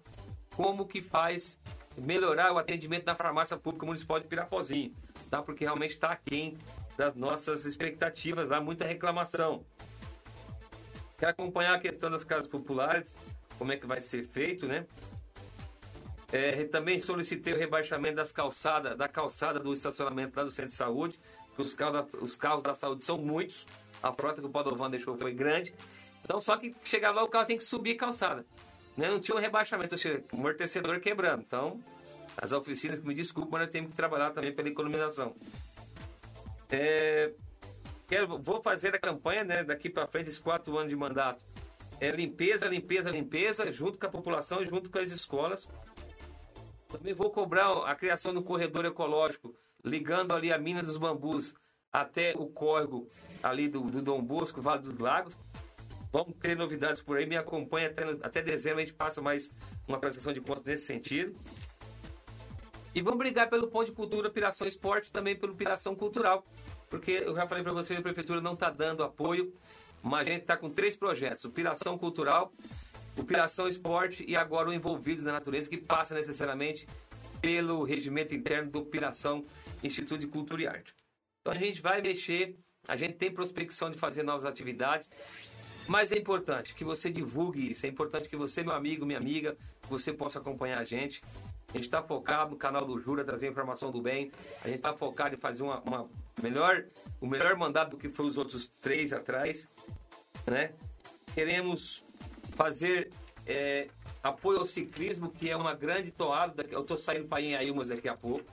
[0.53, 1.57] como que faz
[1.97, 4.93] melhorar o atendimento da farmácia pública municipal de Pirapozinho,
[5.29, 5.41] tá?
[5.41, 6.57] porque realmente está aquém
[6.97, 9.63] das nossas expectativas, há muita reclamação.
[11.19, 13.15] Quer acompanhar a questão das casas populares,
[13.57, 14.85] como é que vai ser feito, né?
[16.31, 20.75] É, também solicitei o rebaixamento das calçadas, da calçada do estacionamento lá do centro de
[20.75, 21.19] saúde.
[21.57, 23.67] Os carros, da, os carros da saúde são muitos.
[24.01, 25.73] A frota que o Padovan deixou foi grande.
[26.23, 28.45] Então, só que chegar lá, o carro tem que subir a calçada.
[28.95, 29.09] Né?
[29.09, 31.41] Não tinha um rebaixamento, seja, um amortecedor quebrando.
[31.41, 31.81] Então,
[32.37, 35.35] as oficinas, me desculpem, mas nós temos que trabalhar também pela economização.
[36.69, 37.33] É,
[38.09, 41.45] quero, vou fazer a campanha né, daqui para frente, esses quatro anos de mandato.
[41.99, 45.69] É limpeza, limpeza, limpeza, junto com a população, junto com as escolas.
[46.87, 49.53] Também vou cobrar a criação do corredor ecológico,
[49.85, 51.53] ligando ali a Minas dos Bambus
[51.93, 53.07] até o córrego
[53.43, 55.37] ali do, do Dom Bosco, Vale dos Lagos.
[56.11, 59.51] Vamos ter novidades por aí, me acompanha até, até dezembro, a gente passa mais
[59.87, 61.37] uma prestação de contas nesse sentido.
[62.95, 66.43] E vamos brigar pelo Ponto de Cultura, Piração Esporte, também pelo Piração Cultural.
[66.89, 69.51] Porque eu já falei para vocês, a Prefeitura não está dando apoio,
[70.01, 72.51] mas a gente está com três projetos: o Piração Cultural,
[73.17, 76.87] o Piração Esporte e agora o Envolvidos na Natureza, que passa necessariamente
[77.41, 79.45] pelo regimento interno do Piração
[79.83, 80.93] Instituto de Cultura e Arte.
[81.41, 82.55] Então a gente vai mexer,
[82.87, 85.09] a gente tem prospecção de fazer novas atividades,
[85.87, 89.57] mas é importante que você divulgue isso, é importante que você, meu amigo, minha amiga,
[89.89, 91.21] você possa acompanhar a gente.
[91.69, 94.31] A gente está focado no canal do Jura, trazer informação do bem.
[94.63, 96.09] A gente está focado em fazer uma, uma,
[96.41, 96.85] melhor,
[97.19, 99.67] o melhor mandato do que foi os outros três atrás,
[100.45, 100.73] né?
[101.33, 102.03] Queremos
[102.55, 103.11] fazer
[103.45, 103.87] é,
[104.23, 106.65] apoio ao ciclismo, que é uma grande toada.
[106.69, 108.45] Eu estou saindo para Inhaiumas daqui a pouco.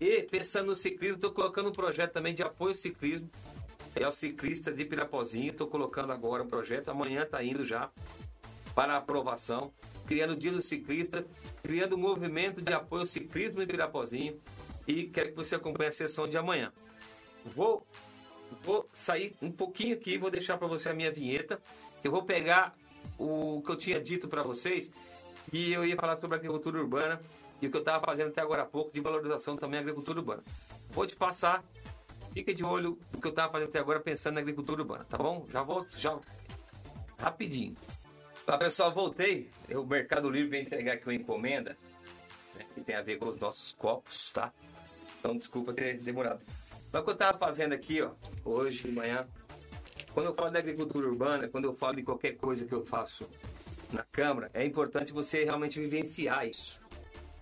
[0.00, 3.28] E pensando no ciclismo, estou colocando um projeto também de apoio ao ciclismo.
[3.96, 5.50] É o ciclista de Pirapozinho.
[5.50, 6.88] Estou colocando agora um projeto.
[6.88, 7.90] Amanhã está indo já
[8.74, 9.72] para aprovação
[10.08, 11.24] criando o Dia do Ciclista,
[11.62, 14.40] criando um movimento de apoio ao ciclismo em Pirapozinho
[14.86, 16.72] e quero que você acompanhe a sessão de amanhã.
[17.48, 17.86] Vou,
[18.62, 21.60] vou sair um pouquinho aqui, vou deixar para você a minha vinheta,
[22.02, 22.76] eu vou pegar
[23.18, 24.90] o que eu tinha dito para vocês
[25.52, 27.20] e eu ia falar sobre agricultura urbana
[27.60, 30.20] e o que eu estava fazendo até agora há pouco de valorização também da agricultura
[30.20, 30.42] urbana.
[30.90, 31.64] Vou te passar,
[32.32, 35.18] fica de olho no que eu estava fazendo até agora pensando na agricultura urbana, tá
[35.18, 35.46] bom?
[35.50, 36.18] Já volto, já
[37.18, 37.74] rapidinho.
[38.46, 39.50] Olá pessoal, voltei.
[39.74, 41.76] O Mercado Livre veio entregar aqui uma encomenda
[42.54, 44.52] né, que tem a ver com os nossos copos, tá?
[45.18, 46.40] Então desculpa ter demorado.
[46.92, 48.12] Mas o que eu estava fazendo aqui, ó,
[48.44, 49.26] hoje de manhã,
[50.12, 53.28] quando eu falo da agricultura urbana, quando eu falo de qualquer coisa que eu faço
[53.92, 56.80] na Câmara, é importante você realmente vivenciar isso.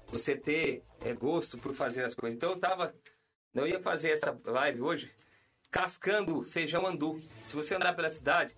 [0.09, 2.37] Você ter é, gosto por fazer as coisas.
[2.37, 2.95] Então eu tava.
[3.55, 5.11] Eu ia fazer essa live hoje
[5.71, 7.21] cascando feijão andu.
[7.47, 8.55] Se você andar pela cidade,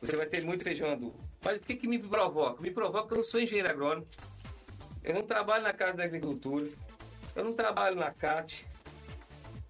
[0.00, 1.14] você vai ter muito feijão andu.
[1.44, 2.62] Mas o que, que me provoca?
[2.62, 4.06] Me provoca que eu não sou engenheiro agrônomo,
[5.02, 6.68] eu não trabalho na Casa da Agricultura,
[7.34, 8.66] eu não trabalho na CAT.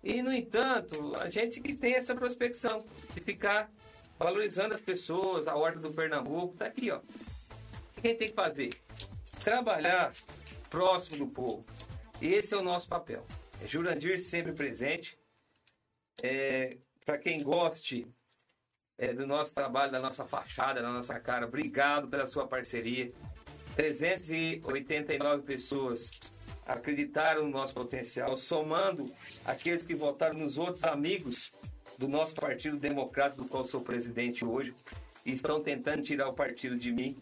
[0.02, 2.84] E, no entanto, a gente que tem essa prospecção
[3.14, 3.70] de ficar
[4.18, 6.98] valorizando as pessoas, a horta do Pernambuco, tá aqui, ó.
[6.98, 8.70] O que a gente tem que fazer?
[9.42, 10.12] Trabalhar
[10.68, 11.64] próximo do povo.
[12.20, 13.26] Esse é o nosso papel.
[13.62, 15.18] É Jurandir sempre presente.
[16.22, 18.06] É, Para quem goste
[18.98, 21.46] é, do nosso trabalho, da nossa fachada, da nossa cara.
[21.46, 23.12] Obrigado pela sua parceria.
[23.74, 26.10] 389 pessoas
[26.70, 29.12] acreditaram no nosso potencial, somando
[29.44, 31.52] aqueles que votaram nos outros amigos
[31.98, 34.74] do nosso Partido Democrático, do qual sou presidente hoje,
[35.24, 37.16] e estão tentando tirar o partido de mim.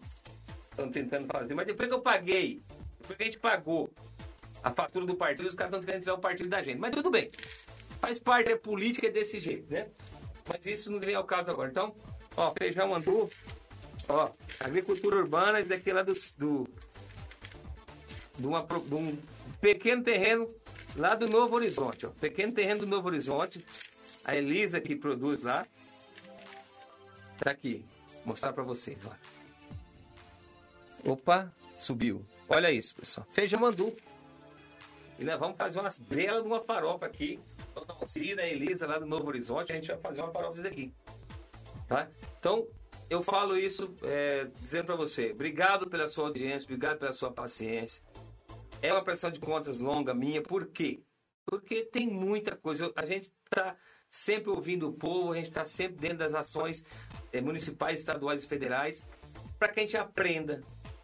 [0.71, 1.55] Estão tentando fazer.
[1.55, 2.63] Mas depois que eu paguei,
[3.01, 3.91] depois que a gente pagou
[4.63, 6.79] a fatura do partido, os caras estão querendo tirar o partido da gente.
[6.79, 7.31] Mas tudo bem.
[8.01, 9.89] Faz parte, da política é desse jeito, né?
[10.49, 11.71] Mas isso não vem ao caso agora.
[11.71, 11.95] Então,
[12.37, 13.29] ó, feijão andu,
[14.09, 14.31] ó,
[14.61, 16.69] agricultura urbana daqui lá do, do
[18.39, 19.19] de, uma, um
[19.61, 20.49] pequeno terreno
[20.97, 23.65] lá do Novo Horizonte, ó, pequeno terreno do Novo Horizonte.
[24.25, 25.67] A Elisa que produz lá.
[27.39, 27.85] Tá aqui,
[28.17, 29.13] vou mostrar para vocês, ó.
[31.11, 32.23] Opa, subiu.
[32.49, 33.27] Olha isso, pessoal.
[33.31, 33.93] Feijão andu.
[35.19, 37.41] E nós vamos fazer umas belas de uma farofa aqui
[37.75, 40.93] Dona Alcida, a Elisa lá do Novo Horizonte, a gente vai fazer uma paródia daqui.
[41.87, 42.09] Tá?
[42.39, 42.67] Então,
[43.09, 48.03] eu falo isso é, dizendo para você, obrigado pela sua audiência, obrigado pela sua paciência.
[48.81, 51.03] É uma pressão de contas longa minha, por quê?
[51.45, 52.93] Porque tem muita coisa.
[52.95, 53.75] A gente está
[54.09, 56.85] sempre ouvindo o povo, a gente está sempre dentro das ações
[57.33, 59.05] é, municipais, estaduais e federais,
[59.59, 60.63] para que a gente aprenda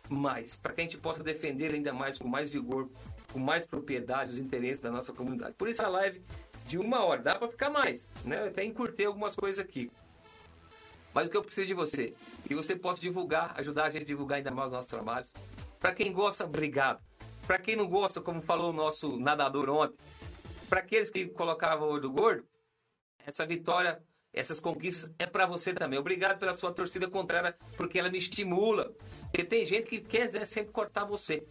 [0.09, 2.89] mais, para que a gente possa defender ainda mais, com mais vigor,
[3.33, 5.55] com mais propriedade, os interesses da nossa comunidade.
[5.55, 6.23] Por isso a live
[6.67, 7.23] de uma hora.
[7.23, 8.41] Dá para ficar mais, né?
[8.41, 9.91] Eu até encurtei algumas coisas aqui.
[11.13, 12.15] Mas o que eu preciso de você?
[12.47, 15.33] Que você possa divulgar, ajudar a gente a divulgar ainda mais os nossos trabalhos.
[15.79, 17.01] Para quem gosta, obrigado.
[17.47, 19.97] Para quem não gosta, como falou o nosso nadador ontem,
[20.69, 22.47] para aqueles que colocavam o olho gordo,
[23.27, 25.99] essa vitória, essas conquistas é para você também.
[25.99, 28.93] Obrigado pela sua torcida contrária, porque ela me estimula.
[29.25, 31.47] Porque tem gente que quer sempre cortar você,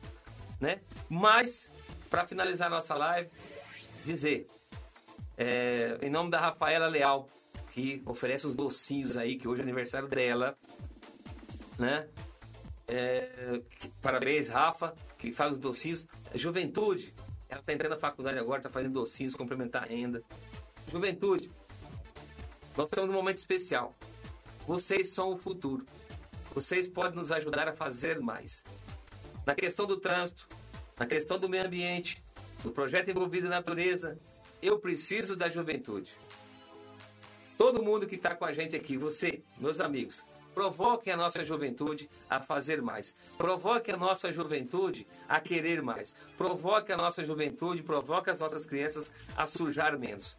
[0.60, 0.82] né?
[1.10, 1.72] Mas,
[2.10, 3.30] para finalizar nossa live,
[4.04, 4.48] dizer
[5.38, 7.30] é, em nome da Rafaela Leal,
[7.72, 10.58] que oferece os docinhos aí, que hoje é aniversário dela,
[11.78, 12.08] né?
[12.88, 13.62] É,
[14.02, 14.94] parabéns, Rafa,
[15.30, 16.06] que faz os docinhos.
[16.36, 17.14] Juventude,
[17.48, 20.22] ela está entrando na faculdade agora, está fazendo docinhos, complementar a renda.
[20.88, 21.50] Juventude,
[22.76, 23.96] nós estamos num momento especial.
[24.68, 25.86] Vocês são o futuro.
[26.54, 28.64] Vocês podem nos ajudar a fazer mais.
[29.46, 30.48] Na questão do trânsito,
[31.00, 32.24] na questão do meio ambiente,
[32.64, 34.20] no projeto envolvido na natureza,
[34.62, 36.12] eu preciso da juventude.
[37.58, 42.10] Todo mundo que está com a gente aqui, você, meus amigos, provoque a nossa juventude
[42.30, 43.16] a fazer mais.
[43.38, 46.14] Provoque a nossa juventude a querer mais.
[46.38, 50.38] Provoque a nossa juventude, provoque as nossas crianças a sujar menos.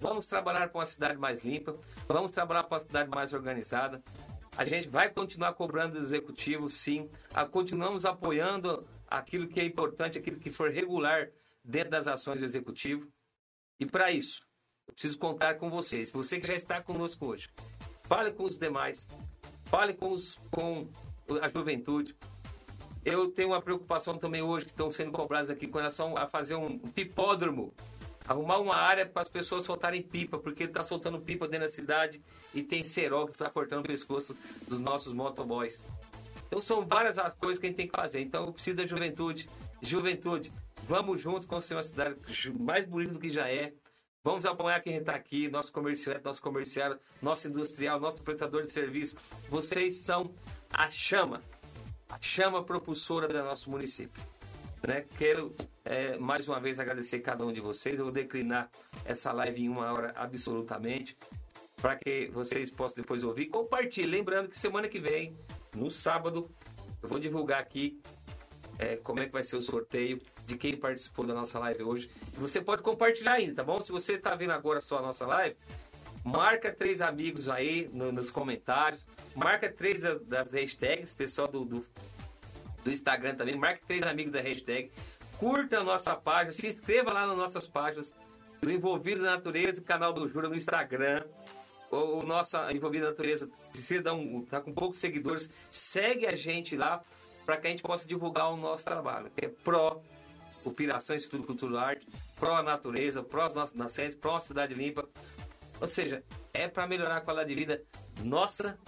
[0.00, 1.76] Vamos trabalhar com uma cidade mais limpa,
[2.08, 4.02] vamos trabalhar com uma cidade mais organizada.
[4.56, 7.08] A gente vai continuar cobrando do executivo, sim.
[7.50, 11.28] continuamos apoiando aquilo que é importante, aquilo que for regular
[11.64, 13.08] dentro das ações do executivo.
[13.78, 14.42] E para isso,
[14.86, 16.10] preciso contar com vocês.
[16.10, 17.50] Você que já está conosco hoje,
[18.02, 19.06] fale com os demais,
[19.70, 20.88] fale com, os, com
[21.40, 22.14] a juventude.
[23.04, 26.56] Eu tenho uma preocupação também hoje que estão sendo cobrados aqui com relação a fazer
[26.56, 27.72] um pipódromo.
[28.28, 32.22] Arrumar uma área para as pessoas soltarem pipa, porque está soltando pipa dentro da cidade
[32.54, 34.36] e tem cerol que está cortando o pescoço
[34.68, 35.82] dos nossos motoboys.
[36.46, 38.20] Então são várias as coisas que a gente tem que fazer.
[38.20, 39.48] Então eu preciso da juventude.
[39.80, 40.52] Juventude,
[40.86, 42.16] vamos juntos construir uma cidade
[42.58, 43.72] mais bonita do que já é.
[44.22, 49.16] Vamos apoiar quem está aqui, nosso comerciante, nosso comerciário, nosso industrial, nosso prestador de serviço.
[49.48, 50.34] Vocês são
[50.74, 51.42] a chama,
[52.06, 54.22] a chama propulsora do nosso município.
[54.86, 55.06] Né?
[55.16, 55.56] Quero
[55.86, 57.98] é, mais uma vez agradecer cada um de vocês.
[57.98, 58.70] Eu vou declinar
[59.06, 61.16] essa live em uma hora absolutamente
[61.76, 63.46] para que vocês possam depois ouvir.
[63.46, 64.06] Compartilhe.
[64.06, 65.34] Lembrando que semana que vem,
[65.74, 66.50] no sábado,
[67.02, 67.98] eu vou divulgar aqui
[68.78, 72.10] é, como é que vai ser o sorteio de quem participou da nossa live hoje.
[72.34, 73.78] E você pode compartilhar ainda, tá bom?
[73.82, 75.56] Se você está vendo agora só a nossa live,
[76.24, 81.86] marca três amigos aí no, nos comentários, marca três das, das hashtags, pessoal do, do,
[82.82, 84.90] do, Instagram também, marca três amigos da hashtag,
[85.38, 88.12] curta a nossa página, se inscreva lá nas nossas páginas
[88.60, 91.24] do Envolvido na Natureza, canal do Jura no Instagram.
[91.90, 96.34] O, o nosso Envolvido na Natureza precisa dar um, tá com poucos seguidores, segue a
[96.34, 97.02] gente lá
[97.46, 100.00] para que a gente possa divulgar o nosso trabalho, que é pró
[100.64, 102.06] o Piração Instituto Cultural Arte,
[102.36, 105.08] pró natureza, pró as nossas nascentes, pró cidade limpa.
[105.80, 107.82] Ou seja, é para melhorar a qualidade de vida
[108.22, 108.78] nossa,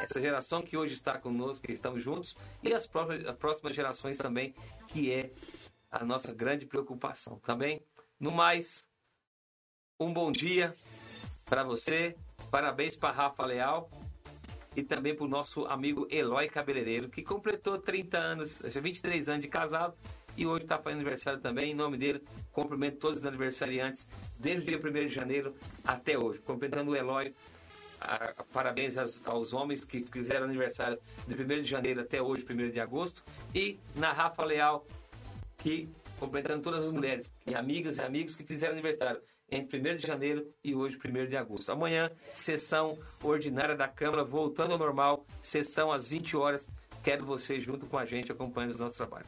[0.00, 2.88] essa geração que hoje está conosco, que estamos juntos, e as,
[3.26, 4.54] as próximas gerações também,
[4.88, 5.32] que é
[5.90, 7.38] a nossa grande preocupação.
[7.38, 7.56] Tá
[8.20, 8.86] no mais,
[9.98, 10.76] um bom dia
[11.44, 12.16] para você,
[12.50, 13.90] parabéns para Rafa Leal
[14.76, 19.48] e também para o nosso amigo Eloy Cabeleireiro, que completou 30 anos, 23 anos de
[19.48, 19.96] casado
[20.38, 21.72] e hoje está fazendo aniversário também.
[21.72, 22.22] Em nome dele,
[22.52, 24.06] cumprimento todos os aniversariantes
[24.38, 26.38] desde o dia 1 de janeiro até hoje.
[26.38, 27.34] Cumprimentando o Eloy,
[28.00, 32.46] a, a, parabéns aos, aos, homens que fizeram aniversário de 1 de janeiro até hoje,
[32.48, 33.24] 1 de agosto.
[33.52, 34.86] E na Rafa Leal,
[35.58, 35.88] que
[36.20, 39.20] cumprimentando todas as mulheres e amigas e amigos que fizeram aniversário
[39.50, 41.72] entre 1 de janeiro e hoje, 1 de agosto.
[41.72, 46.70] Amanhã, sessão ordinária da Câmara, voltando ao normal, sessão às 20 horas.
[47.02, 49.26] Quero você junto com a gente acompanhando o nosso trabalho.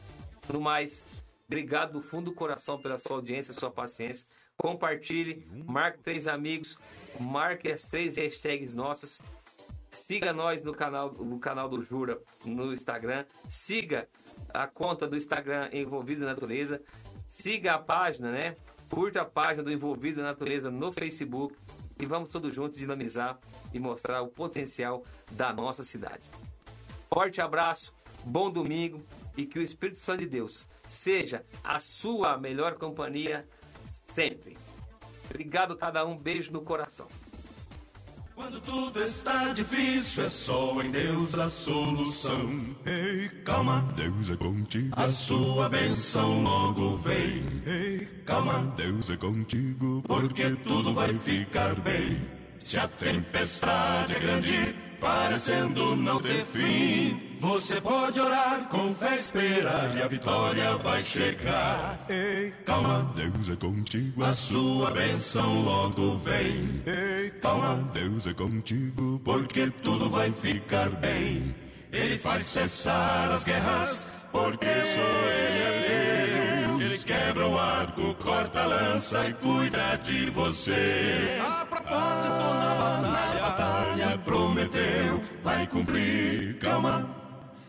[0.49, 1.05] No mais,
[1.47, 4.25] obrigado do fundo do coração pela sua audiência, sua paciência.
[4.57, 6.77] Compartilhe, marque três amigos,
[7.19, 9.21] marque as três hashtags nossas.
[9.89, 13.25] Siga nós no canal, no canal do Jura no Instagram.
[13.49, 14.07] Siga
[14.53, 16.81] a conta do Instagram Envolvido na Natureza.
[17.27, 18.55] Siga a página, né?
[18.89, 21.55] Curta a página do Envolvido na Natureza no Facebook.
[21.99, 23.39] E vamos todos juntos dinamizar
[23.73, 26.29] e mostrar o potencial da nossa cidade.
[27.13, 29.03] Forte abraço, bom domingo
[29.35, 33.47] e que o Espírito Santo de Deus seja a sua melhor companhia
[34.13, 34.57] sempre.
[35.29, 37.07] Obrigado cada um, beijo no coração.
[38.35, 42.75] Quando tudo está difícil, é só em Deus a solução.
[42.85, 44.93] Ei, calma, Deus é contigo.
[44.97, 47.43] A sua benção logo vem.
[47.67, 50.01] Ei, calma, Deus é contigo.
[50.07, 52.19] Porque tudo vai ficar bem.
[52.57, 57.19] Se a tempestade é grande, parecendo não ter fim.
[57.41, 62.05] Você pode orar, com fé esperar e a vitória vai chegar.
[62.07, 64.23] Ei, calma, Deus é contigo.
[64.23, 66.83] A sua benção logo vem.
[66.85, 69.19] Ei, calma, Deus é contigo.
[69.25, 71.55] Porque tudo vai ficar bem.
[71.91, 76.10] Ele faz cessar as guerras, porque só Ele é Deus.
[77.01, 81.39] Ele quebra o arco, corta a lança e cuida de você.
[81.41, 86.59] A propósito, na batalha, batalha prometeu, vai cumprir.
[86.59, 87.09] Calma.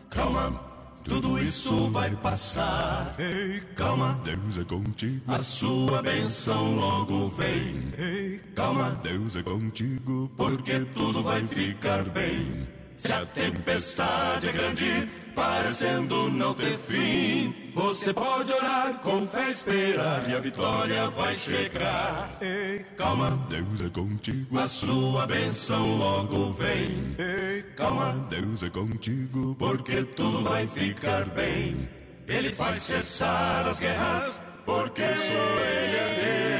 [0.09, 0.61] Calma,
[1.03, 3.15] tudo isso vai passar.
[3.17, 5.23] Ei, calma, Deus é contigo.
[5.27, 7.91] A sua benção logo vem.
[7.97, 10.31] Ei, calma, Deus é contigo.
[10.37, 12.67] Porque tudo vai ficar bem.
[12.95, 20.29] Se a tempestade é grande, parecendo não ter fim, você pode orar, com fé esperar
[20.29, 22.37] e a vitória vai chegar.
[22.39, 27.15] Ei, calma, Deus é contigo, a sua benção logo vem.
[27.17, 31.89] Ei, calma, Deus é contigo, porque tudo vai ficar bem.
[32.27, 36.52] Ele faz cessar as guerras, porque só Ele é Deus.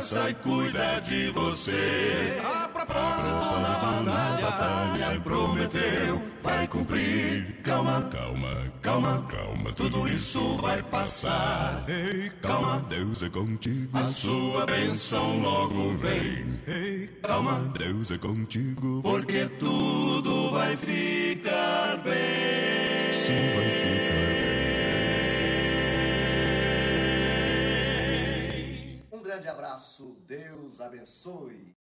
[0.00, 2.38] Corta a lança e cuida de você.
[2.42, 7.60] A propósito, na batalha, se prometeu, vai cumprir.
[7.62, 11.84] Calma, calma, calma, calma, tudo isso vai passar.
[11.88, 16.60] Ei, calma, Deus é contigo, a sua bênção logo vem.
[16.66, 23.12] Ei, calma, Deus é contigo, porque tudo vai ficar bem.
[23.12, 23.69] Sim, vai
[29.30, 31.79] grande abraço, Deus abençoe.